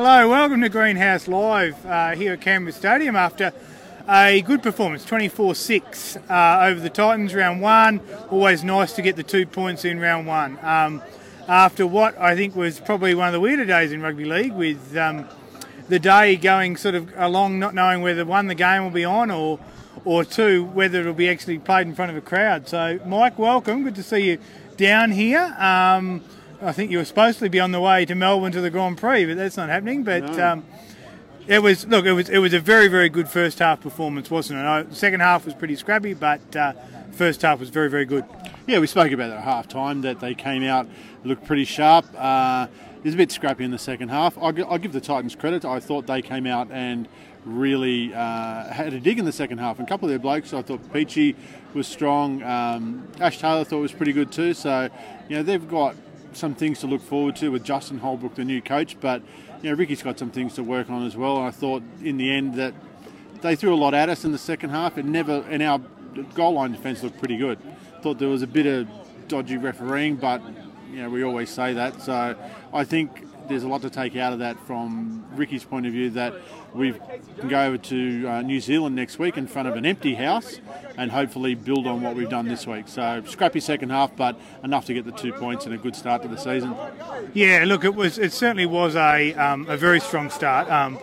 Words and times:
Hello, 0.00 0.28
welcome 0.28 0.60
to 0.60 0.68
Greenhouse 0.68 1.26
Live 1.26 1.84
uh, 1.84 2.14
here 2.14 2.34
at 2.34 2.40
Canberra 2.40 2.72
Stadium 2.72 3.16
after 3.16 3.52
a 4.08 4.42
good 4.42 4.62
performance, 4.62 5.04
24 5.04 5.56
6 5.56 6.16
uh, 6.30 6.58
over 6.62 6.78
the 6.78 6.88
Titans 6.88 7.34
round 7.34 7.60
one. 7.60 8.00
Always 8.30 8.62
nice 8.62 8.92
to 8.92 9.02
get 9.02 9.16
the 9.16 9.24
two 9.24 9.44
points 9.44 9.84
in 9.84 9.98
round 9.98 10.28
one. 10.28 10.56
Um, 10.62 11.02
after 11.48 11.84
what 11.84 12.16
I 12.16 12.36
think 12.36 12.54
was 12.54 12.78
probably 12.78 13.12
one 13.16 13.26
of 13.26 13.32
the 13.32 13.40
weirder 13.40 13.64
days 13.64 13.90
in 13.90 14.00
rugby 14.00 14.24
league, 14.24 14.52
with 14.52 14.96
um, 14.96 15.26
the 15.88 15.98
day 15.98 16.36
going 16.36 16.76
sort 16.76 16.94
of 16.94 17.12
along, 17.16 17.58
not 17.58 17.74
knowing 17.74 18.00
whether 18.00 18.24
one, 18.24 18.46
the 18.46 18.54
game 18.54 18.84
will 18.84 18.92
be 18.92 19.04
on, 19.04 19.32
or 19.32 19.58
or 20.04 20.24
two, 20.24 20.62
whether 20.62 21.00
it'll 21.00 21.12
be 21.12 21.28
actually 21.28 21.58
played 21.58 21.88
in 21.88 21.96
front 21.96 22.12
of 22.12 22.16
a 22.16 22.20
crowd. 22.20 22.68
So, 22.68 23.00
Mike, 23.04 23.36
welcome. 23.36 23.82
Good 23.82 23.96
to 23.96 24.04
see 24.04 24.30
you 24.30 24.38
down 24.76 25.10
here. 25.10 25.56
Um, 25.58 26.22
I 26.60 26.72
think 26.72 26.90
you 26.90 26.98
were 26.98 27.04
supposed 27.04 27.38
to 27.38 27.48
be 27.48 27.60
on 27.60 27.70
the 27.72 27.80
way 27.80 28.04
to 28.04 28.14
Melbourne 28.14 28.52
to 28.52 28.60
the 28.60 28.70
Grand 28.70 28.98
Prix, 28.98 29.26
but 29.26 29.36
that's 29.36 29.56
not 29.56 29.68
happening. 29.68 30.02
But 30.02 30.36
No. 30.36 30.52
um, 30.52 30.64
it 31.46 31.62
was 31.62 31.86
look, 31.86 32.04
it 32.04 32.12
was 32.12 32.28
it 32.28 32.38
was 32.38 32.52
a 32.52 32.58
very 32.60 32.88
very 32.88 33.08
good 33.08 33.28
first 33.28 33.60
half 33.60 33.80
performance, 33.80 34.30
wasn't 34.30 34.58
it? 34.60 34.66
Uh, 34.66 34.82
The 34.82 34.94
second 34.94 35.20
half 35.20 35.44
was 35.44 35.54
pretty 35.54 35.76
scrappy, 35.76 36.14
but 36.14 36.54
uh, 36.56 36.72
first 37.12 37.42
half 37.42 37.60
was 37.60 37.68
very 37.70 37.88
very 37.88 38.04
good. 38.04 38.24
Yeah, 38.66 38.80
we 38.80 38.86
spoke 38.86 39.12
about 39.12 39.28
that 39.28 39.38
at 39.38 39.44
half 39.44 39.68
time 39.68 40.02
that 40.02 40.20
they 40.20 40.34
came 40.34 40.62
out, 40.64 40.88
looked 41.24 41.44
pretty 41.46 41.64
sharp. 41.64 42.04
Uh, 42.16 42.66
it 42.98 43.04
was 43.04 43.14
a 43.14 43.16
bit 43.16 43.30
scrappy 43.30 43.64
in 43.64 43.70
the 43.70 43.78
second 43.78 44.08
half. 44.08 44.36
I'll, 44.36 44.52
I'll 44.70 44.78
give 44.78 44.92
the 44.92 45.00
Titans 45.00 45.36
credit. 45.36 45.64
I 45.64 45.78
thought 45.78 46.06
they 46.08 46.20
came 46.20 46.46
out 46.46 46.68
and 46.72 47.08
really 47.44 48.12
uh, 48.12 48.64
had 48.64 48.92
a 48.92 49.00
dig 49.00 49.18
in 49.20 49.24
the 49.24 49.32
second 49.32 49.58
half. 49.58 49.78
And 49.78 49.86
a 49.86 49.88
couple 49.88 50.06
of 50.06 50.10
their 50.10 50.18
blokes, 50.18 50.52
I 50.52 50.60
thought 50.62 50.82
Peachey 50.92 51.34
was 51.72 51.86
strong. 51.86 52.42
Um, 52.42 53.06
Ash 53.20 53.38
Taylor 53.38 53.62
thought 53.64 53.78
was 53.78 53.92
pretty 53.92 54.12
good 54.12 54.32
too. 54.32 54.52
So, 54.52 54.90
you 55.28 55.36
know, 55.36 55.42
they've 55.44 55.66
got 55.66 55.94
some 56.38 56.54
things 56.54 56.80
to 56.80 56.86
look 56.86 57.02
forward 57.02 57.36
to 57.36 57.50
with 57.50 57.64
Justin 57.64 57.98
Holbrook, 57.98 58.34
the 58.34 58.44
new 58.44 58.62
coach. 58.62 58.98
But, 59.00 59.22
you 59.62 59.70
know, 59.70 59.76
Ricky's 59.76 60.02
got 60.02 60.18
some 60.18 60.30
things 60.30 60.54
to 60.54 60.62
work 60.62 60.88
on 60.88 61.06
as 61.06 61.16
well. 61.16 61.36
And 61.38 61.46
I 61.46 61.50
thought 61.50 61.82
in 62.02 62.16
the 62.16 62.32
end 62.32 62.54
that 62.54 62.74
they 63.42 63.56
threw 63.56 63.74
a 63.74 63.76
lot 63.76 63.94
at 63.94 64.08
us 64.08 64.24
in 64.24 64.32
the 64.32 64.38
second 64.38 64.70
half. 64.70 64.98
It 64.98 65.04
never, 65.04 65.44
and 65.48 65.62
our 65.62 65.80
goal 66.34 66.54
line 66.54 66.72
defence 66.72 67.02
looked 67.02 67.18
pretty 67.18 67.36
good. 67.36 67.58
Thought 68.02 68.18
there 68.18 68.28
was 68.28 68.42
a 68.42 68.46
bit 68.46 68.66
of 68.66 68.88
dodgy 69.28 69.56
refereeing, 69.56 70.16
but 70.16 70.40
you 70.90 71.02
know 71.02 71.10
we 71.10 71.22
always 71.22 71.50
say 71.50 71.74
that. 71.74 72.00
So 72.00 72.36
I 72.72 72.84
think 72.84 73.26
there's 73.48 73.62
a 73.62 73.68
lot 73.68 73.82
to 73.82 73.90
take 73.90 74.16
out 74.16 74.32
of 74.32 74.38
that 74.40 74.58
from 74.66 75.24
Ricky's 75.34 75.64
point 75.64 75.86
of 75.86 75.92
view 75.92 76.10
that 76.10 76.34
we 76.74 76.92
can 77.38 77.48
go 77.48 77.64
over 77.64 77.78
to 77.78 78.26
uh, 78.28 78.42
New 78.42 78.60
Zealand 78.60 78.94
next 78.94 79.18
week 79.18 79.36
in 79.36 79.46
front 79.46 79.68
of 79.68 79.76
an 79.76 79.86
empty 79.86 80.14
house 80.14 80.60
and 80.96 81.10
hopefully 81.10 81.54
build 81.54 81.86
on 81.86 82.02
what 82.02 82.14
we've 82.14 82.28
done 82.28 82.48
this 82.48 82.66
week. 82.66 82.88
So 82.88 83.22
scrappy 83.26 83.60
second 83.60 83.90
half, 83.90 84.14
but 84.16 84.38
enough 84.62 84.84
to 84.86 84.94
get 84.94 85.04
the 85.04 85.12
two 85.12 85.32
points 85.32 85.64
and 85.64 85.74
a 85.74 85.78
good 85.78 85.96
start 85.96 86.22
to 86.22 86.28
the 86.28 86.36
season. 86.36 86.74
Yeah, 87.34 87.64
look, 87.66 87.84
it 87.84 87.94
was 87.94 88.18
it 88.18 88.32
certainly 88.32 88.66
was 88.66 88.96
a 88.96 89.34
um, 89.34 89.68
a 89.68 89.76
very 89.76 90.00
strong 90.00 90.30
start. 90.30 90.70
Um, 90.70 90.98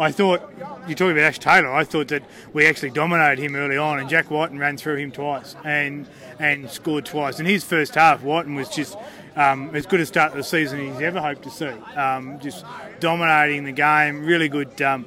I 0.00 0.10
thought 0.10 0.50
you're 0.88 0.96
talking 0.96 1.12
about 1.12 1.24
Ash 1.24 1.38
Taylor. 1.38 1.70
I 1.70 1.84
thought 1.84 2.08
that 2.08 2.22
we 2.54 2.66
actually 2.66 2.88
dominated 2.90 3.42
him 3.42 3.54
early 3.54 3.76
on, 3.76 3.98
and 3.98 4.08
Jack 4.08 4.30
Wighton 4.30 4.58
ran 4.58 4.78
through 4.78 4.96
him 4.96 5.12
twice 5.12 5.54
and 5.62 6.08
and 6.38 6.70
scored 6.70 7.04
twice. 7.04 7.38
In 7.38 7.44
his 7.44 7.64
first 7.64 7.96
half, 7.96 8.22
Wighton 8.22 8.54
was 8.54 8.70
just 8.70 8.96
um, 9.36 9.70
as 9.74 9.84
good 9.84 10.00
a 10.00 10.06
start 10.06 10.32
to 10.32 10.38
the 10.38 10.42
season 10.42 10.80
as 10.80 10.94
he's 10.94 11.02
ever 11.02 11.20
hoped 11.20 11.42
to 11.42 11.50
see. 11.50 11.66
Um, 11.96 12.40
just 12.40 12.64
dominating 12.98 13.64
the 13.64 13.72
game, 13.72 14.24
really 14.24 14.48
good 14.48 14.80
um, 14.80 15.04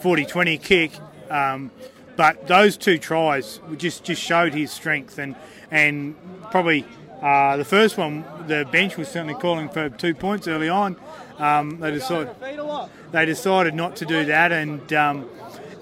40-20 0.00 0.62
kick. 0.62 0.92
Um, 1.28 1.72
but 2.14 2.46
those 2.46 2.76
two 2.76 2.98
tries 2.98 3.60
just 3.76 4.04
just 4.04 4.22
showed 4.22 4.54
his 4.54 4.70
strength 4.70 5.18
and 5.18 5.34
and 5.72 6.14
probably 6.52 6.86
uh, 7.20 7.56
the 7.56 7.64
first 7.64 7.98
one 7.98 8.24
the 8.46 8.64
bench 8.70 8.96
was 8.96 9.08
certainly 9.08 9.34
calling 9.34 9.68
for 9.68 9.88
two 9.90 10.14
points 10.14 10.46
early 10.46 10.68
on. 10.68 10.96
Um, 11.38 11.80
they 11.80 11.90
decided 11.90 12.34
they 13.12 13.26
decided 13.26 13.74
not 13.74 13.96
to 13.96 14.06
do 14.06 14.24
that 14.24 14.52
and 14.52 14.92
um, 14.92 15.28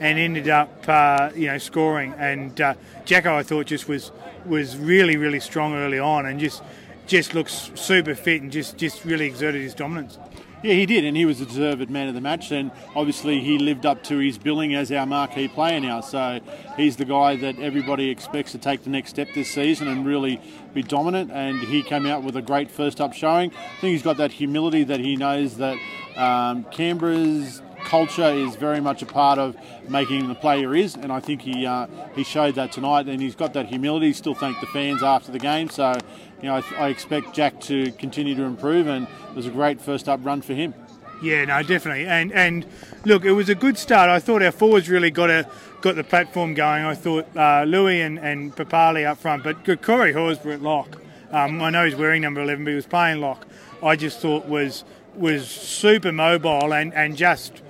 and 0.01 0.19
ended 0.19 0.49
up 0.49 0.89
uh, 0.89 1.31
you 1.35 1.47
know 1.47 1.59
scoring 1.59 2.15
and 2.19 2.61
uh, 2.61 2.75
Jacko 3.05 3.37
I 3.37 3.43
thought 3.43 3.67
just 3.67 3.89
was 3.89 4.11
was 4.45 4.77
really 4.77 5.17
really 5.17 5.41
strong 5.41 5.75
early 5.75 5.99
on 5.99 6.27
and 6.27 6.41
just 6.41 6.63
just 7.07 7.35
looks 7.35 7.71
super 7.75 8.15
fit 8.15 8.43
and 8.43 8.51
just 8.51 8.77
just 8.77 9.05
really 9.05 9.27
exerted 9.27 9.63
his 9.63 9.75
dominance. 9.75 10.19
Yeah, 10.65 10.73
he 10.73 10.87
did, 10.87 11.05
and 11.05 11.15
he 11.15 11.27
was 11.27 11.41
the 11.41 11.45
deserved 11.45 11.91
man 11.91 12.09
of 12.09 12.15
the 12.15 12.23
match. 12.23 12.51
And 12.51 12.71
obviously, 12.97 13.41
he 13.41 13.59
lived 13.59 13.85
up 13.85 14.03
to 14.05 14.17
his 14.17 14.39
billing 14.39 14.75
as 14.75 14.91
our 14.91 15.05
marquee 15.05 15.47
player 15.47 15.79
now. 15.79 16.01
So 16.01 16.41
he's 16.79 16.97
the 16.97 17.05
guy 17.05 17.37
that 17.37 17.59
everybody 17.59 18.09
expects 18.09 18.53
to 18.53 18.59
take 18.59 18.83
the 18.83 18.89
next 18.89 19.11
step 19.11 19.29
this 19.35 19.51
season 19.51 19.89
and 19.89 20.07
really 20.07 20.41
be 20.75 20.83
dominant. 20.83 21.31
And 21.31 21.59
he 21.59 21.83
came 21.83 22.07
out 22.07 22.23
with 22.23 22.37
a 22.37 22.43
great 22.43 22.71
first 22.71 23.01
up 23.01 23.13
showing. 23.13 23.51
I 23.53 23.81
think 23.81 23.93
he's 23.93 24.03
got 24.03 24.17
that 24.19 24.33
humility 24.33 24.85
that 24.85 25.01
he 25.01 25.17
knows 25.17 25.57
that 25.57 25.79
um, 26.17 26.65
Canberra's 26.65 27.63
culture 27.85 28.31
is 28.31 28.57
very 28.57 28.81
much 28.81 29.03
a 29.03 29.07
part 29.07 29.39
of 29.39 29.57
making 29.89 30.21
him 30.21 30.29
the 30.29 30.35
player 30.35 30.75
is, 30.75 30.95
and 30.95 31.13
I 31.13 31.21
think 31.21 31.43
he 31.43 31.67
uh, 31.67 31.87
he 32.15 32.25
showed 32.25 32.55
that 32.55 32.73
tonight. 32.73 33.07
And 33.07 33.21
he's 33.21 33.35
got 33.35 33.53
that 33.55 33.67
humility. 33.67 34.13
Still 34.13 34.35
thanked 34.35 34.61
the 34.61 34.67
fans 34.69 35.03
after 35.03 35.31
the 35.31 35.39
game. 35.39 35.69
So, 35.69 35.95
you 36.41 36.49
know, 36.49 36.57
I, 36.57 36.87
I 36.87 36.89
expect 36.89 37.35
Jack 37.35 37.61
to 37.63 37.93
continue 37.93 38.35
to 38.35 38.43
improve, 38.43 38.87
and 38.87 39.07
it 39.07 39.37
was 39.37 39.47
a 39.47 39.51
great 39.51 39.81
first 39.81 40.09
up 40.09 40.21
run 40.25 40.43
for 40.43 40.55
him. 40.55 40.75
Yeah, 41.23 41.45
no, 41.45 41.63
definitely. 41.63 42.07
And 42.07 42.33
and 42.33 42.67
look, 43.05 43.25
it 43.25 43.33
was 43.33 43.49
a 43.49 43.55
good 43.55 43.79
start. 43.79 44.11
I 44.11 44.19
thought 44.19 44.43
our 44.43 44.53
forwards 44.53 44.89
really 44.89 45.11
got 45.11 45.31
a 45.31 45.49
got 45.85 45.97
the 45.97 46.03
platform 46.03 46.55
going. 46.55 46.83
I 46.83 46.95
thought 46.95 47.27
uh, 47.37 47.65
Lui 47.65 48.01
and, 48.01 48.19
and 48.19 48.57
Papalii 48.57 49.07
up 49.07 49.19
front, 49.19 49.45
but 49.45 49.63
Corey 49.83 50.15
Horsburgh 50.15 50.55
at 50.55 50.63
lock. 50.63 50.99
Um, 51.31 51.61
I 51.61 51.69
know 51.69 51.85
he's 51.85 51.95
wearing 51.95 52.23
number 52.23 52.41
eleven, 52.41 52.65
but 52.65 52.71
he 52.71 52.77
was 52.77 52.87
playing 52.87 53.21
lock. 53.21 53.47
I 53.83 53.95
just 53.95 54.19
thought 54.21 54.47
was 54.47 54.85
was 55.15 55.47
super 55.47 56.11
mobile 56.11 56.73
and, 56.73 56.93
and 56.95 57.17
just 57.17 57.61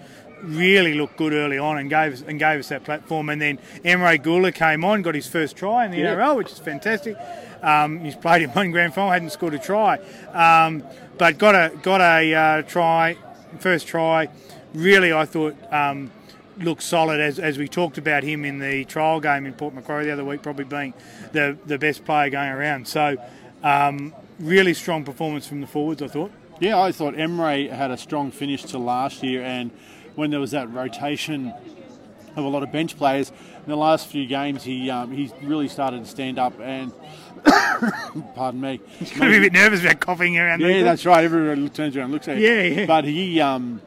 really 0.42 0.94
looked 0.94 1.16
good 1.16 1.32
early 1.32 1.58
on 1.58 1.76
and 1.76 1.90
gave 1.90 2.12
us 2.12 2.22
and 2.22 2.38
gave 2.38 2.60
us 2.60 2.68
that 2.68 2.84
platform. 2.84 3.30
And 3.30 3.42
then 3.42 3.58
Emre 3.84 4.16
Guler 4.22 4.54
came 4.54 4.84
on, 4.84 5.02
got 5.02 5.16
his 5.16 5.26
first 5.26 5.56
try 5.56 5.84
in 5.84 5.90
the 5.90 5.98
Yeah. 5.98 6.14
NRL, 6.14 6.36
which 6.36 6.52
is 6.52 6.60
fantastic. 6.60 7.16
Um, 7.62 7.98
he's 7.98 8.14
played 8.14 8.42
in 8.42 8.50
one 8.50 8.70
grand 8.70 8.94
final, 8.94 9.10
hadn't 9.10 9.30
scored 9.30 9.54
a 9.54 9.58
try, 9.58 9.98
um, 10.32 10.84
but 11.18 11.36
got 11.36 11.56
a 11.56 11.76
got 11.82 12.00
a 12.00 12.32
uh, 12.32 12.62
try, 12.62 13.16
first 13.58 13.88
try. 13.88 14.28
Really, 14.72 15.12
I 15.12 15.24
thought 15.24 15.56
um, 15.72 16.12
looked 16.58 16.82
solid 16.82 17.20
as, 17.20 17.38
as 17.38 17.58
we 17.58 17.68
talked 17.68 17.98
about 17.98 18.22
him 18.22 18.44
in 18.44 18.58
the 18.58 18.84
trial 18.84 19.20
game 19.20 19.46
in 19.46 19.52
Port 19.52 19.74
Macquarie 19.74 20.06
the 20.06 20.12
other 20.12 20.24
week, 20.24 20.42
probably 20.42 20.64
being 20.64 20.94
the 21.32 21.56
the 21.66 21.78
best 21.78 22.04
player 22.04 22.30
going 22.30 22.50
around. 22.50 22.86
So, 22.86 23.16
um, 23.62 24.14
really 24.38 24.74
strong 24.74 25.04
performance 25.04 25.46
from 25.46 25.60
the 25.60 25.66
forwards, 25.66 26.02
I 26.02 26.08
thought. 26.08 26.32
Yeah, 26.60 26.80
I 26.80 26.92
thought 26.92 27.14
Emre 27.14 27.70
had 27.70 27.90
a 27.90 27.96
strong 27.96 28.30
finish 28.30 28.62
to 28.64 28.78
last 28.78 29.22
year, 29.22 29.42
and 29.42 29.70
when 30.14 30.30
there 30.30 30.40
was 30.40 30.52
that 30.52 30.70
rotation 30.72 31.52
of 32.36 32.44
a 32.44 32.48
lot 32.48 32.62
of 32.62 32.72
bench 32.72 32.96
players 32.96 33.30
in 33.30 33.70
the 33.70 33.76
last 33.76 34.06
few 34.06 34.26
games, 34.26 34.62
he 34.62 34.90
um, 34.90 35.10
he 35.12 35.32
really 35.42 35.68
started 35.68 36.04
to 36.04 36.10
stand 36.10 36.38
up 36.38 36.58
and. 36.60 36.92
pardon 38.34 38.60
me. 38.60 38.80
He's 38.98 39.10
going 39.10 39.30
to 39.30 39.30
be 39.30 39.36
a 39.36 39.50
bit 39.50 39.52
nervous 39.52 39.82
about 39.82 40.00
coughing 40.00 40.38
around. 40.38 40.60
Yeah, 40.60 40.68
there. 40.68 40.84
that's 40.84 41.04
right. 41.04 41.24
Everyone 41.24 41.68
turns 41.68 41.94
around 41.94 42.04
and 42.04 42.12
looks 42.14 42.26
at 42.26 42.38
him. 42.38 42.42
Yeah, 42.42 42.62
yeah. 42.62 42.86
But 42.86 43.04
he, 43.04 43.38
um, 43.38 43.82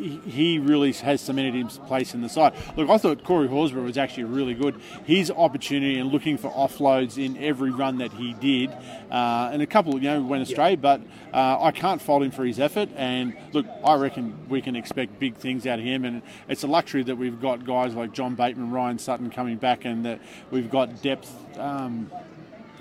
he, 0.00 0.58
really 0.58 0.92
has 0.92 1.20
cemented 1.20 1.54
his 1.54 1.78
place 1.78 2.14
in 2.14 2.20
the 2.20 2.28
side. 2.28 2.54
Look, 2.76 2.88
I 2.88 2.98
thought 2.98 3.24
Corey 3.24 3.48
Horsburgh 3.48 3.84
was 3.84 3.98
actually 3.98 4.24
really 4.24 4.54
good. 4.54 4.80
His 5.04 5.30
opportunity 5.30 5.98
and 5.98 6.10
looking 6.10 6.36
for 6.36 6.50
offloads 6.50 7.22
in 7.22 7.36
every 7.38 7.70
run 7.70 7.98
that 7.98 8.12
he 8.12 8.34
did, 8.34 8.70
uh, 9.10 9.50
and 9.52 9.62
a 9.62 9.66
couple, 9.66 9.94
you 9.94 10.10
know, 10.10 10.22
went 10.22 10.42
astray. 10.42 10.76
But 10.76 11.00
uh, 11.32 11.58
I 11.60 11.70
can't 11.70 12.00
fault 12.00 12.22
him 12.22 12.30
for 12.30 12.44
his 12.44 12.58
effort. 12.58 12.88
And 12.96 13.36
look, 13.52 13.66
I 13.84 13.94
reckon 13.94 14.48
we 14.48 14.60
can 14.60 14.76
expect 14.76 15.18
big 15.18 15.36
things 15.36 15.66
out 15.66 15.78
of 15.78 15.84
him. 15.84 16.04
And 16.04 16.22
it's 16.48 16.64
a 16.64 16.68
luxury 16.68 17.02
that 17.04 17.16
we've 17.16 17.40
got 17.40 17.64
guys 17.64 17.94
like 17.94 18.12
John 18.12 18.34
Bateman, 18.34 18.70
Ryan 18.70 18.98
Sutton 18.98 19.30
coming 19.30 19.56
back, 19.56 19.84
and 19.84 20.04
that 20.04 20.20
we've 20.50 20.70
got 20.70 21.02
depth. 21.02 21.32
Um, 21.58 22.10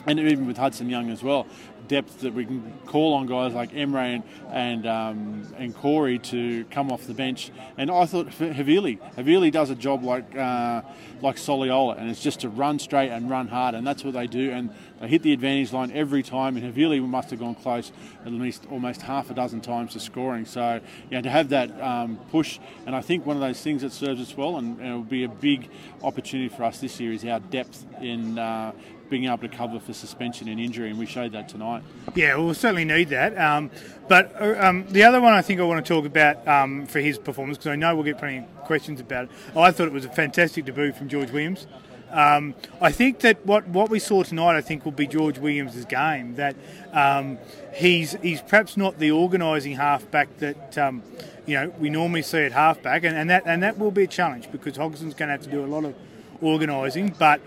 and 0.06 0.20
even 0.20 0.48
with 0.48 0.58
Hudson 0.58 0.90
Young 0.90 1.10
as 1.10 1.22
well, 1.22 1.46
depth 1.88 2.22
that 2.22 2.34
we 2.34 2.46
can 2.46 2.74
call 2.86 3.16
on 3.16 3.26
guys 3.26 3.54
like 3.54 3.72
Emre 3.72 4.16
and 4.16 4.24
and, 4.52 4.88
um, 4.88 5.54
and 5.58 5.76
Corey 5.76 6.18
to 6.20 6.64
come 6.66 6.92
off 6.92 7.06
the 7.06 7.14
bench. 7.14 7.52
And 7.78 7.92
I 7.92 8.06
thought 8.06 8.28
Havili, 8.28 9.00
Havili 9.16 9.52
does 9.52 9.70
a 9.70 9.76
job 9.76 10.04
like 10.04 10.36
uh, 10.36 10.82
like 11.22 11.36
Soliola, 11.36 12.00
and 12.00 12.10
it's 12.10 12.24
just 12.24 12.40
to 12.42 12.50
run 12.50 12.80
straight 12.80 13.10
and 13.10 13.30
run 13.30 13.48
hard, 13.48 13.76
and 13.76 13.86
that's 13.86 14.04
what 14.04 14.14
they 14.14 14.28
do. 14.28 14.52
And 14.52 14.74
they 15.02 15.08
hit 15.08 15.22
the 15.24 15.34
advantage 15.34 15.74
line 15.74 15.92
every 15.92 16.24
time. 16.24 16.58
And 16.58 16.74
Havili 16.74 17.06
must 17.06 17.30
have 17.32 17.40
gone 17.40 17.56
close 17.56 17.92
at 18.26 18.32
least 18.32 18.66
almost 18.72 19.02
half 19.02 19.30
a 19.30 19.34
dozen 19.34 19.62
times 19.62 19.94
to 19.94 20.00
scoring. 20.00 20.46
So 20.46 20.80
yeah, 21.10 21.22
to 21.22 21.30
have 21.30 21.50
that 21.50 21.70
um, 21.82 22.18
push, 22.32 22.60
and 22.86 22.96
I 22.96 23.02
think 23.02 23.26
one 23.26 23.36
of 23.36 23.42
those 23.42 23.62
things 23.62 23.82
that 23.82 23.92
serves 23.92 24.22
us 24.22 24.36
well, 24.38 24.58
and, 24.58 24.80
and 24.80 24.88
it 24.88 24.94
will 24.94 25.04
be 25.04 25.24
a 25.24 25.30
big 25.30 25.70
opportunity 26.04 26.50
for 26.50 26.64
us 26.64 26.80
this 26.80 27.00
year, 27.00 27.12
is 27.12 27.26
our 27.26 27.40
depth 27.40 27.86
in. 28.02 28.40
Uh, 28.40 28.72
being 29.10 29.26
able 29.26 29.38
to 29.40 29.50
cover 29.50 29.80
for 29.80 29.94
suspension 29.94 30.48
and 30.48 30.60
injury, 30.60 30.90
and 30.90 31.00
we 31.00 31.06
showed 31.06 31.32
that 31.34 31.50
tonight. 31.50 31.84
Yeah, 32.16 32.36
we'll 32.38 32.54
certainly 32.54 32.86
need 32.86 33.10
that. 33.10 33.38
Um, 33.38 33.72
but 34.08 34.34
uh, 34.40 34.56
um, 34.60 34.86
the 34.90 35.04
other 35.04 35.22
one 35.22 35.34
I 35.34 35.42
think 35.42 35.60
I 35.60 35.64
want 35.64 35.86
to 35.86 35.94
talk 35.94 36.06
about 36.06 36.48
um, 36.48 36.86
for 36.86 37.00
his 37.00 37.18
performance, 37.18 37.58
because 37.58 37.72
I 37.72 37.76
know 37.76 37.96
we'll 37.96 38.06
get 38.06 38.18
plenty 38.18 38.40
of 38.40 38.46
questions 38.66 39.00
about 39.00 39.26
it. 39.26 39.32
I 39.56 39.72
thought 39.72 39.88
it 39.88 39.94
was 39.94 40.06
a 40.06 40.10
fantastic 40.10 40.66
debut 40.66 40.94
from 40.94 41.10
George 41.10 41.32
Williams. 41.32 41.68
Um, 42.12 42.56
I 42.82 42.92
think 42.92 43.20
that 43.20 43.46
what, 43.46 43.68
what 43.68 43.90
we 43.90 44.00
saw 44.00 44.24
tonight, 44.24 44.58
I 44.58 44.62
think, 44.62 44.84
will 44.84 44.92
be 44.92 45.06
George 45.06 45.38
Williams' 45.38 45.86
game. 45.86 46.36
That 46.36 46.56
um, 46.92 47.38
he's 47.74 48.14
he's 48.22 48.42
perhaps 48.42 48.78
not 48.78 48.98
the 48.98 49.12
organising 49.12 49.74
halfback 49.74 50.36
that 50.38 50.78
um, 50.78 51.04
you 51.46 51.56
know 51.56 51.74
we 51.80 51.90
normally 51.90 52.24
see 52.24 52.40
at 52.40 52.52
halfback, 52.52 53.04
and, 53.04 53.16
and 53.16 53.30
that 53.30 53.44
and 53.46 53.62
that 53.62 53.78
will 53.78 53.92
be 53.92 54.04
a 54.04 54.08
challenge 54.08 54.52
because 54.52 54.78
Hodgson's 54.78 55.14
going 55.14 55.28
to 55.28 55.34
have 55.34 55.44
to 55.44 55.52
do 55.52 55.64
a 55.64 55.68
lot 55.68 55.86
of 55.86 55.94
organising. 56.42 57.14
But 57.20 57.42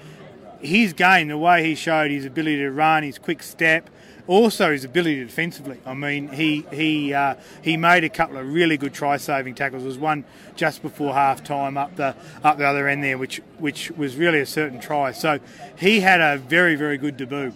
his 0.63 0.93
game, 0.93 1.29
the 1.29 1.39
way 1.39 1.65
he 1.65 1.75
showed 1.75 2.11
his 2.11 2.25
ability 2.25 2.59
to 2.59 2.71
run, 2.71 3.03
his 3.03 3.19
quick 3.19 3.43
step, 3.43 3.91
also 4.27 4.71
his 4.71 4.85
ability 4.85 5.25
defensively. 5.25 5.79
I 5.85 5.95
mean, 5.95 6.29
he 6.29 6.65
he 6.73 7.13
uh, 7.13 7.35
he 7.63 7.77
made 7.77 8.05
a 8.05 8.09
couple 8.09 8.39
of 8.39 8.53
really 8.53 8.77
good 8.77 8.95
try-saving 8.95 9.55
tackles. 9.55 9.83
There 9.83 9.89
was 9.89 9.99
one 9.99 10.25
just 10.55 10.83
before 10.83 11.13
half 11.15 11.43
time 11.43 11.77
up 11.77 11.97
the 11.97 12.15
up 12.45 12.59
the 12.59 12.67
other 12.67 12.89
end 12.89 13.03
there, 13.03 13.19
which 13.19 13.39
which 13.59 13.91
was 13.93 14.17
really 14.17 14.41
a 14.41 14.47
certain 14.47 14.81
try. 14.81 15.13
So 15.13 15.41
he 15.77 16.01
had 16.01 16.21
a 16.21 16.39
very 16.39 16.77
very 16.77 16.99
good 16.99 17.17
debut. 17.17 17.53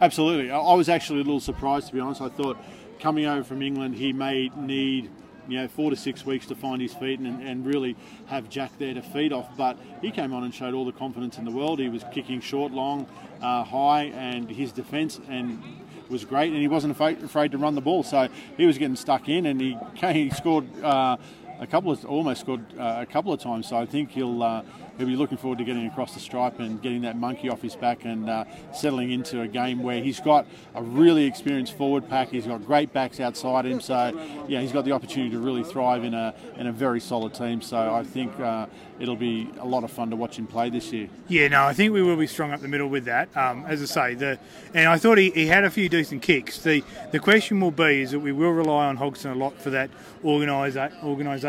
Absolutely, 0.00 0.50
I 0.50 0.74
was 0.74 0.88
actually 0.88 1.20
a 1.20 1.24
little 1.24 1.40
surprised 1.40 1.88
to 1.88 1.94
be 1.94 2.00
honest. 2.00 2.20
I 2.20 2.28
thought 2.28 2.58
coming 2.98 3.26
over 3.26 3.44
from 3.44 3.62
England, 3.62 3.94
he 3.94 4.12
may 4.12 4.50
need 4.56 5.10
you 5.48 5.58
know, 5.58 5.68
four 5.68 5.90
to 5.90 5.96
six 5.96 6.24
weeks 6.24 6.46
to 6.46 6.54
find 6.54 6.80
his 6.80 6.94
feet 6.94 7.18
and, 7.20 7.42
and 7.42 7.66
really 7.66 7.96
have 8.26 8.48
Jack 8.48 8.72
there 8.78 8.94
to 8.94 9.02
feed 9.02 9.32
off. 9.32 9.56
But 9.56 9.78
he 10.00 10.10
came 10.10 10.32
on 10.32 10.44
and 10.44 10.54
showed 10.54 10.74
all 10.74 10.84
the 10.84 10.92
confidence 10.92 11.38
in 11.38 11.44
the 11.44 11.50
world. 11.50 11.78
He 11.78 11.88
was 11.88 12.04
kicking 12.12 12.40
short, 12.40 12.72
long, 12.72 13.06
uh, 13.42 13.64
high, 13.64 14.04
and 14.14 14.50
his 14.50 14.72
defence 14.72 15.20
and 15.28 15.62
was 16.08 16.24
great, 16.24 16.52
and 16.52 16.60
he 16.60 16.68
wasn't 16.68 16.90
afraid, 16.92 17.22
afraid 17.22 17.52
to 17.52 17.58
run 17.58 17.74
the 17.74 17.80
ball. 17.80 18.02
So 18.02 18.28
he 18.56 18.66
was 18.66 18.78
getting 18.78 18.96
stuck 18.96 19.28
in, 19.28 19.46
and 19.46 19.60
he, 19.60 19.78
he 20.12 20.30
scored 20.30 20.66
uh, 20.82 21.16
a 21.64 21.66
couple 21.66 21.90
of 21.90 22.04
almost 22.04 22.40
scored 22.40 22.64
uh, 22.78 22.98
a 23.00 23.06
couple 23.06 23.32
of 23.32 23.40
times. 23.40 23.68
So 23.68 23.76
I 23.76 23.86
think 23.86 24.10
he'll 24.10 24.42
uh, 24.42 24.62
he'll 24.98 25.06
be 25.06 25.16
looking 25.16 25.38
forward 25.38 25.58
to 25.58 25.64
getting 25.64 25.86
across 25.86 26.14
the 26.14 26.20
stripe 26.20 26.60
and 26.60 26.80
getting 26.80 27.02
that 27.02 27.16
monkey 27.16 27.48
off 27.48 27.62
his 27.62 27.74
back 27.74 28.04
and 28.04 28.30
uh, 28.30 28.44
settling 28.72 29.10
into 29.10 29.40
a 29.40 29.48
game 29.48 29.82
where 29.82 30.00
he's 30.02 30.20
got 30.20 30.46
a 30.74 30.82
really 30.82 31.24
experienced 31.24 31.76
forward 31.76 32.08
pack. 32.08 32.28
He's 32.28 32.46
got 32.46 32.64
great 32.64 32.92
backs 32.92 33.18
outside 33.18 33.66
him, 33.66 33.80
so 33.80 34.12
yeah, 34.46 34.60
he's 34.60 34.72
got 34.72 34.84
the 34.84 34.92
opportunity 34.92 35.30
to 35.30 35.38
really 35.38 35.64
thrive 35.64 36.04
in 36.04 36.14
a 36.14 36.34
in 36.56 36.66
a 36.66 36.72
very 36.72 37.00
solid 37.00 37.34
team. 37.34 37.60
So 37.60 37.76
I 37.94 38.04
think 38.04 38.38
uh, 38.38 38.66
it'll 39.00 39.16
be 39.16 39.50
a 39.58 39.66
lot 39.66 39.82
of 39.84 39.90
fun 39.90 40.10
to 40.10 40.16
watch 40.16 40.38
him 40.38 40.46
play 40.46 40.70
this 40.70 40.92
year. 40.92 41.08
Yeah, 41.28 41.48
no, 41.48 41.64
I 41.64 41.72
think 41.72 41.92
we 41.92 42.02
will 42.02 42.16
be 42.16 42.26
strong 42.26 42.52
up 42.52 42.60
the 42.60 42.68
middle 42.68 42.88
with 42.88 43.06
that. 43.06 43.34
Um, 43.36 43.64
as 43.66 43.82
I 43.82 43.86
say, 43.86 44.14
the 44.14 44.38
and 44.74 44.88
I 44.88 44.98
thought 44.98 45.18
he, 45.18 45.30
he 45.30 45.46
had 45.46 45.64
a 45.64 45.70
few 45.70 45.88
decent 45.88 46.22
kicks. 46.22 46.58
The 46.58 46.84
the 47.10 47.18
question 47.18 47.58
will 47.60 47.70
be 47.70 48.02
is 48.02 48.10
that 48.10 48.20
we 48.20 48.32
will 48.32 48.52
rely 48.52 48.86
on 48.86 48.96
Hodgson 48.96 49.32
a 49.32 49.34
lot 49.34 49.58
for 49.60 49.70
that 49.70 49.90
organisa- 50.22 50.92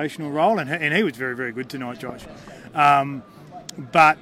role, 0.09 0.59
and, 0.59 0.69
and 0.69 0.93
he 0.93 1.03
was 1.03 1.15
very 1.15 1.35
very 1.35 1.51
good 1.51 1.69
tonight, 1.69 1.99
Josh. 1.99 2.21
Um, 2.73 3.23
but 3.91 4.17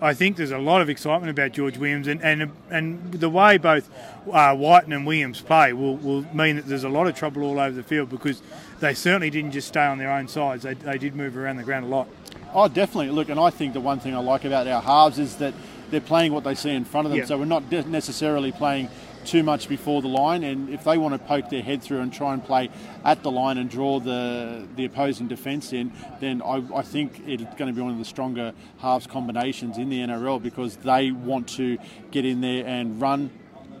I 0.00 0.12
think 0.12 0.36
there's 0.36 0.50
a 0.50 0.58
lot 0.58 0.82
of 0.82 0.90
excitement 0.90 1.30
about 1.30 1.52
George 1.52 1.78
Williams, 1.78 2.08
and 2.08 2.22
and, 2.22 2.52
and 2.70 3.12
the 3.12 3.30
way 3.30 3.58
both 3.58 3.88
uh, 4.30 4.54
Wighton 4.58 4.92
and 4.92 5.06
Williams 5.06 5.40
play 5.40 5.72
will, 5.72 5.96
will 5.96 6.22
mean 6.34 6.56
that 6.56 6.66
there's 6.66 6.84
a 6.84 6.88
lot 6.88 7.06
of 7.06 7.14
trouble 7.14 7.42
all 7.42 7.58
over 7.58 7.74
the 7.74 7.82
field 7.82 8.10
because 8.10 8.42
they 8.80 8.94
certainly 8.94 9.30
didn't 9.30 9.52
just 9.52 9.68
stay 9.68 9.84
on 9.84 9.98
their 9.98 10.10
own 10.10 10.28
sides. 10.28 10.64
They, 10.64 10.74
they 10.74 10.98
did 10.98 11.14
move 11.14 11.36
around 11.36 11.56
the 11.56 11.62
ground 11.62 11.86
a 11.86 11.88
lot. 11.88 12.08
Oh, 12.52 12.68
definitely. 12.68 13.10
Look, 13.10 13.28
and 13.28 13.40
I 13.40 13.50
think 13.50 13.72
the 13.72 13.80
one 13.80 13.98
thing 13.98 14.14
I 14.14 14.18
like 14.18 14.44
about 14.44 14.66
our 14.68 14.82
halves 14.82 15.18
is 15.18 15.36
that 15.36 15.54
they're 15.90 16.00
playing 16.00 16.32
what 16.32 16.44
they 16.44 16.54
see 16.54 16.70
in 16.70 16.84
front 16.84 17.06
of 17.06 17.10
them. 17.10 17.20
Yeah. 17.20 17.26
So 17.26 17.38
we're 17.38 17.44
not 17.44 17.70
necessarily 17.70 18.52
playing 18.52 18.88
too 19.24 19.42
much 19.42 19.68
before 19.68 20.02
the 20.02 20.08
line, 20.08 20.42
and 20.44 20.68
if 20.68 20.84
they 20.84 20.98
want 20.98 21.14
to 21.14 21.18
poke 21.18 21.50
their 21.50 21.62
head 21.62 21.82
through 21.82 22.00
and 22.00 22.12
try 22.12 22.32
and 22.32 22.44
play 22.44 22.70
at 23.04 23.22
the 23.22 23.30
line 23.30 23.58
and 23.58 23.70
draw 23.70 24.00
the 24.00 24.66
the 24.76 24.84
opposing 24.84 25.28
defence 25.28 25.72
in, 25.72 25.92
then 26.20 26.42
I, 26.42 26.62
I, 26.74 26.82
think 26.82 27.22
it's 27.26 27.42
going 27.56 27.68
to 27.68 27.72
be 27.72 27.80
one 27.80 27.92
of 27.92 27.98
the 27.98 28.04
stronger 28.04 28.52
halves 28.78 29.06
combinations 29.06 29.78
in 29.78 29.88
the 29.88 30.00
NRL 30.00 30.42
because 30.42 30.76
they 30.76 31.10
want 31.10 31.48
to 31.50 31.78
get 32.10 32.24
in 32.24 32.40
there 32.40 32.66
and 32.66 33.00
run 33.00 33.30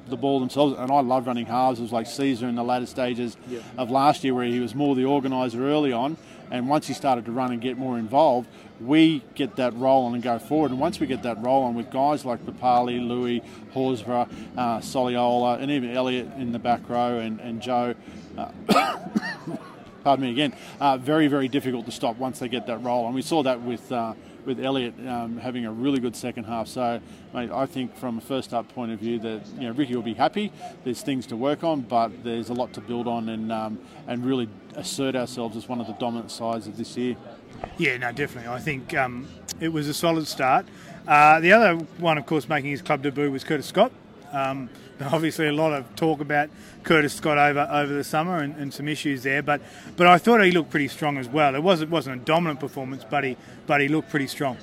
the 0.08 0.16
ball 0.16 0.40
themselves. 0.40 0.76
And 0.78 0.90
I 0.90 1.00
love 1.00 1.26
running 1.26 1.46
halves. 1.46 1.78
It 1.78 1.82
was 1.82 1.92
like 1.92 2.06
Sezer 2.06 2.48
in 2.48 2.54
the 2.54 2.64
latter 2.64 2.86
stages 2.86 3.36
yeah. 3.48 3.60
of 3.78 3.90
last 3.90 4.24
year, 4.24 4.34
where 4.34 4.46
he 4.46 4.60
was 4.60 4.74
more 4.74 4.94
the 4.94 5.04
organiser 5.04 5.66
early 5.66 5.92
on, 5.92 6.16
and 6.50 6.68
once 6.68 6.86
he 6.86 6.94
started 6.94 7.24
to 7.26 7.32
run 7.32 7.52
and 7.52 7.60
get 7.60 7.76
more 7.76 7.98
involved, 7.98 8.48
we 8.80 9.22
get 9.34 9.56
that 9.56 9.74
roll 9.74 10.04
on 10.06 10.14
and 10.14 10.22
go 10.22 10.38
forward. 10.38 10.70
And 10.70 10.80
once 10.80 11.00
we 11.00 11.06
get 11.06 11.22
that 11.22 11.42
roll 11.42 11.64
on 11.64 11.74
with 11.74 11.90
guys 11.90 12.24
like 12.24 12.44
Papalii, 12.44 13.06
Lui, 13.06 13.42
Horsburgh, 13.72 14.28
uh, 14.56 14.78
Soliola, 14.78 15.60
and 15.60 15.70
even 15.70 15.90
Elliot 15.90 16.28
in 16.36 16.52
the 16.52 16.58
back 16.58 16.88
row 16.88 17.18
and, 17.18 17.40
and 17.40 17.62
Joe. 17.62 17.94
Uh, 18.36 18.50
pardon 20.04 20.26
me 20.26 20.30
again. 20.30 20.54
Uh, 20.80 20.98
very, 20.98 21.28
very 21.28 21.48
difficult 21.48 21.86
to 21.86 21.92
stop 21.92 22.16
once 22.16 22.38
they 22.38 22.48
get 22.48 22.66
that 22.66 22.78
roll. 22.82 23.06
And 23.06 23.14
we 23.14 23.22
saw 23.22 23.42
that 23.42 23.62
with 23.62 23.90
uh, 23.90 24.14
with 24.44 24.60
Elliot 24.60 24.94
um, 25.06 25.38
having 25.38 25.66
a 25.66 25.72
really 25.72 25.98
good 25.98 26.16
second 26.16 26.44
half. 26.44 26.68
So, 26.68 27.00
mate, 27.32 27.50
I 27.50 27.66
think 27.66 27.96
from 27.96 28.18
a 28.18 28.20
first 28.20 28.52
up 28.52 28.68
point 28.74 28.92
of 28.92 28.98
view 28.98 29.18
that 29.20 29.46
you 29.58 29.68
know 29.68 29.72
Ricky 29.72 29.94
will 29.94 30.02
be 30.02 30.14
happy. 30.14 30.52
There's 30.84 31.02
things 31.02 31.26
to 31.26 31.36
work 31.36 31.64
on, 31.64 31.82
but 31.82 32.24
there's 32.24 32.48
a 32.48 32.54
lot 32.54 32.72
to 32.74 32.80
build 32.80 33.06
on 33.06 33.28
and 33.28 33.52
um, 33.52 33.78
and 34.06 34.24
really 34.24 34.48
assert 34.74 35.16
ourselves 35.16 35.56
as 35.56 35.68
one 35.68 35.80
of 35.80 35.86
the 35.86 35.94
dominant 35.94 36.30
sides 36.30 36.66
of 36.66 36.76
this 36.76 36.96
year. 36.96 37.16
Yeah, 37.78 37.96
no, 37.96 38.12
definitely. 38.12 38.50
I 38.50 38.60
think 38.60 38.94
um, 38.94 39.28
it 39.60 39.68
was 39.68 39.88
a 39.88 39.94
solid 39.94 40.26
start. 40.26 40.66
Uh, 41.06 41.40
the 41.40 41.52
other 41.52 41.76
one, 41.98 42.18
of 42.18 42.26
course, 42.26 42.48
making 42.48 42.70
his 42.70 42.82
club 42.82 43.02
debut 43.02 43.30
was 43.30 43.44
Curtis 43.44 43.66
Scott. 43.66 43.92
Um, 44.32 44.68
obviously, 45.12 45.48
a 45.48 45.52
lot 45.52 45.72
of 45.72 45.96
talk 45.96 46.20
about 46.20 46.50
Curtis 46.82 47.14
Scott 47.14 47.38
over, 47.38 47.68
over 47.70 47.92
the 47.92 48.04
summer 48.04 48.38
and, 48.38 48.54
and, 48.56 48.72
some 48.72 48.88
issues 48.88 49.22
there, 49.22 49.42
but 49.42 49.60
but 49.96 50.06
I 50.06 50.18
thought 50.18 50.42
he 50.42 50.52
looked 50.52 50.70
pretty 50.70 50.88
strong 50.88 51.18
as 51.18 51.28
well. 51.28 51.54
It 51.54 51.62
wasn't 51.62 51.90
wasn't 51.90 52.22
a 52.22 52.24
dominant 52.24 52.60
performance, 52.60 53.04
but 53.08 53.24
he 53.24 53.36
but 53.66 53.80
he 53.80 53.88
looked 53.88 54.10
pretty 54.10 54.26
strong. 54.26 54.58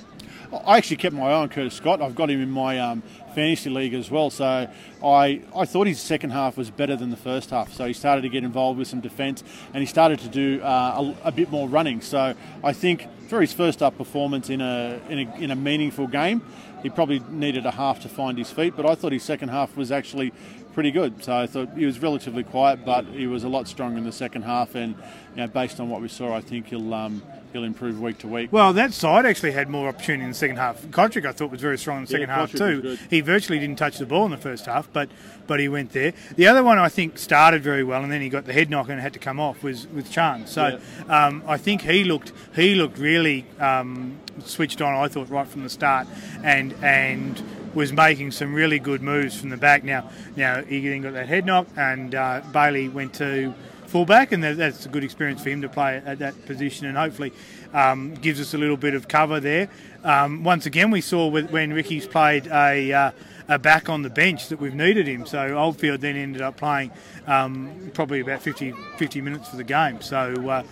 I 0.66 0.76
actually 0.76 0.96
kept 0.96 1.14
my 1.14 1.30
eye 1.30 1.34
on 1.34 1.48
Curtis 1.48 1.74
Scott. 1.74 2.02
I've 2.02 2.14
got 2.14 2.30
him 2.30 2.42
in 2.42 2.50
my 2.50 2.78
um, 2.78 3.02
fantasy 3.34 3.70
league 3.70 3.94
as 3.94 4.10
well. 4.10 4.28
So 4.28 4.68
I, 5.02 5.40
I 5.56 5.64
thought 5.64 5.86
his 5.86 5.98
second 5.98 6.30
half 6.30 6.58
was 6.58 6.70
better 6.70 6.94
than 6.94 7.10
the 7.10 7.16
first 7.16 7.50
half. 7.50 7.72
So 7.72 7.86
he 7.86 7.94
started 7.94 8.22
to 8.22 8.28
get 8.28 8.44
involved 8.44 8.78
with 8.78 8.86
some 8.86 9.00
defence 9.00 9.42
and 9.72 9.80
he 9.80 9.86
started 9.86 10.18
to 10.20 10.28
do 10.28 10.60
uh, 10.62 11.14
a, 11.24 11.28
a, 11.28 11.32
bit 11.32 11.50
more 11.50 11.68
running. 11.68 12.02
So 12.02 12.34
I 12.62 12.72
think 12.74 13.08
for 13.28 13.40
his 13.40 13.54
first 13.54 13.82
up 13.82 13.96
performance 13.96 14.50
in 14.50 14.60
a, 14.60 15.00
in 15.08 15.20
a 15.20 15.36
in 15.36 15.50
a 15.50 15.56
meaningful 15.56 16.06
game, 16.06 16.42
he 16.82 16.90
probably 16.90 17.20
needed 17.30 17.66
a 17.66 17.70
half 17.70 18.00
to 18.00 18.08
find 18.08 18.36
his 18.38 18.50
feet. 18.50 18.74
But 18.76 18.86
I 18.86 18.94
thought 18.94 19.12
his 19.12 19.22
second 19.22 19.50
half 19.50 19.76
was 19.76 19.92
actually 19.92 20.32
pretty 20.72 20.90
good. 20.90 21.22
So 21.24 21.36
I 21.36 21.46
thought 21.46 21.70
he 21.76 21.86
was 21.86 22.00
relatively 22.00 22.44
quiet, 22.44 22.84
but 22.84 23.06
he 23.06 23.26
was 23.26 23.44
a 23.44 23.48
lot 23.48 23.68
stronger 23.68 23.98
in 23.98 24.04
the 24.04 24.12
second 24.12 24.42
half. 24.42 24.74
And 24.74 24.94
you 25.34 25.36
know, 25.36 25.46
based 25.46 25.80
on 25.80 25.88
what 25.88 26.00
we 26.00 26.08
saw, 26.08 26.34
I 26.34 26.40
think 26.40 26.68
he'll. 26.68 26.92
Um, 26.94 27.22
he'll 27.52 27.64
improve 27.64 28.00
week 28.00 28.18
to 28.18 28.26
week. 28.26 28.52
Well, 28.52 28.72
that 28.72 28.92
side 28.92 29.26
actually 29.26 29.52
had 29.52 29.68
more 29.68 29.88
opportunity 29.88 30.24
in 30.24 30.30
the 30.30 30.34
second 30.34 30.56
half. 30.56 30.82
Cotric, 30.86 31.26
I 31.26 31.32
thought, 31.32 31.50
was 31.50 31.60
very 31.60 31.78
strong 31.78 31.98
in 31.98 32.04
the 32.04 32.08
second 32.08 32.28
yeah, 32.28 32.34
half 32.34 32.52
too. 32.52 32.96
He 33.10 33.20
virtually 33.20 33.58
didn't 33.58 33.76
touch 33.76 33.98
the 33.98 34.06
ball 34.06 34.24
in 34.24 34.30
the 34.30 34.36
first 34.36 34.66
half, 34.66 34.90
but 34.92 35.08
but 35.46 35.60
he 35.60 35.68
went 35.68 35.92
there. 35.92 36.14
The 36.36 36.46
other 36.46 36.62
one 36.62 36.78
I 36.78 36.88
think 36.88 37.18
started 37.18 37.62
very 37.62 37.84
well, 37.84 38.02
and 38.02 38.10
then 38.10 38.20
he 38.20 38.28
got 38.28 38.46
the 38.46 38.52
head 38.52 38.70
knock 38.70 38.88
and 38.88 39.00
had 39.00 39.12
to 39.12 39.18
come 39.18 39.38
off 39.38 39.62
was 39.62 39.86
with 39.88 40.10
Charnze. 40.10 40.48
So 40.48 40.78
yeah. 41.06 41.26
um, 41.26 41.42
I 41.46 41.58
think 41.58 41.82
he 41.82 42.04
looked 42.04 42.32
he 42.54 42.74
looked 42.74 42.98
really 42.98 43.44
um, 43.60 44.18
switched 44.44 44.80
on. 44.80 44.94
I 44.94 45.08
thought 45.08 45.28
right 45.28 45.46
from 45.46 45.62
the 45.62 45.70
start, 45.70 46.06
and 46.42 46.72
and 46.82 47.42
was 47.74 47.92
making 47.92 48.30
some 48.32 48.54
really 48.54 48.78
good 48.78 49.02
moves 49.02 49.38
from 49.38 49.50
the 49.50 49.56
back. 49.56 49.84
Now 49.84 50.10
now 50.36 50.62
he 50.62 50.86
then 50.88 51.02
got 51.02 51.14
that 51.14 51.28
head 51.28 51.46
knock, 51.46 51.66
and 51.76 52.14
uh, 52.14 52.42
Bailey 52.52 52.88
went 52.88 53.14
to 53.14 53.54
fullback, 53.92 54.32
and 54.32 54.42
that's 54.42 54.86
a 54.86 54.88
good 54.88 55.04
experience 55.04 55.42
for 55.42 55.50
him 55.50 55.60
to 55.60 55.68
play 55.68 56.02
at 56.04 56.18
that 56.18 56.46
position, 56.46 56.86
and 56.86 56.96
hopefully 56.96 57.32
um, 57.74 58.14
gives 58.14 58.40
us 58.40 58.54
a 58.54 58.58
little 58.58 58.78
bit 58.78 58.94
of 58.94 59.06
cover 59.06 59.38
there. 59.38 59.68
Um, 60.02 60.44
once 60.44 60.64
again, 60.64 60.90
we 60.90 61.02
saw 61.02 61.28
when 61.28 61.72
Ricky's 61.72 62.06
played 62.06 62.46
a, 62.46 62.92
uh, 62.92 63.10
a 63.48 63.58
back 63.58 63.90
on 63.90 64.00
the 64.00 64.10
bench 64.10 64.48
that 64.48 64.58
we've 64.58 64.74
needed 64.74 65.06
him. 65.06 65.26
So 65.26 65.56
Oldfield 65.56 66.00
then 66.00 66.16
ended 66.16 66.40
up 66.40 66.56
playing 66.56 66.90
um, 67.26 67.90
probably 67.92 68.20
about 68.20 68.40
50, 68.40 68.72
50 68.96 69.20
minutes 69.20 69.50
for 69.50 69.56
the 69.56 69.64
game. 69.64 70.00
So 70.00 70.48
uh, 70.48 70.62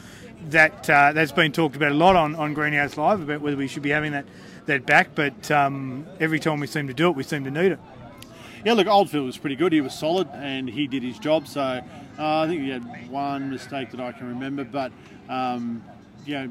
that 0.48 0.88
uh, 0.88 1.12
that's 1.12 1.32
been 1.32 1.52
talked 1.52 1.76
about 1.76 1.92
a 1.92 1.94
lot 1.94 2.16
on, 2.16 2.34
on 2.34 2.54
Greenhouse 2.54 2.96
Live 2.96 3.20
about 3.20 3.40
whether 3.40 3.56
we 3.56 3.68
should 3.68 3.82
be 3.82 3.90
having 3.90 4.12
that 4.12 4.24
that 4.66 4.86
back, 4.86 5.14
but 5.14 5.50
um, 5.50 6.06
every 6.20 6.38
time 6.38 6.60
we 6.60 6.66
seem 6.66 6.86
to 6.86 6.94
do 6.94 7.08
it, 7.08 7.16
we 7.16 7.22
seem 7.22 7.44
to 7.44 7.50
need 7.50 7.72
it. 7.72 7.78
Yeah, 8.64 8.74
look, 8.74 8.86
Oldfield 8.86 9.24
was 9.26 9.38
pretty 9.38 9.56
good. 9.56 9.72
He 9.72 9.80
was 9.80 9.98
solid 9.98 10.28
and 10.34 10.68
he 10.68 10.86
did 10.86 11.02
his 11.02 11.18
job. 11.18 11.48
So 11.48 11.60
uh, 11.62 11.82
I 12.18 12.46
think 12.46 12.62
he 12.62 12.68
had 12.68 13.10
one 13.10 13.50
mistake 13.50 13.90
that 13.90 14.00
I 14.00 14.12
can 14.12 14.28
remember, 14.28 14.64
but 14.64 14.92
um, 15.28 15.82
you 16.26 16.34
know, 16.34 16.50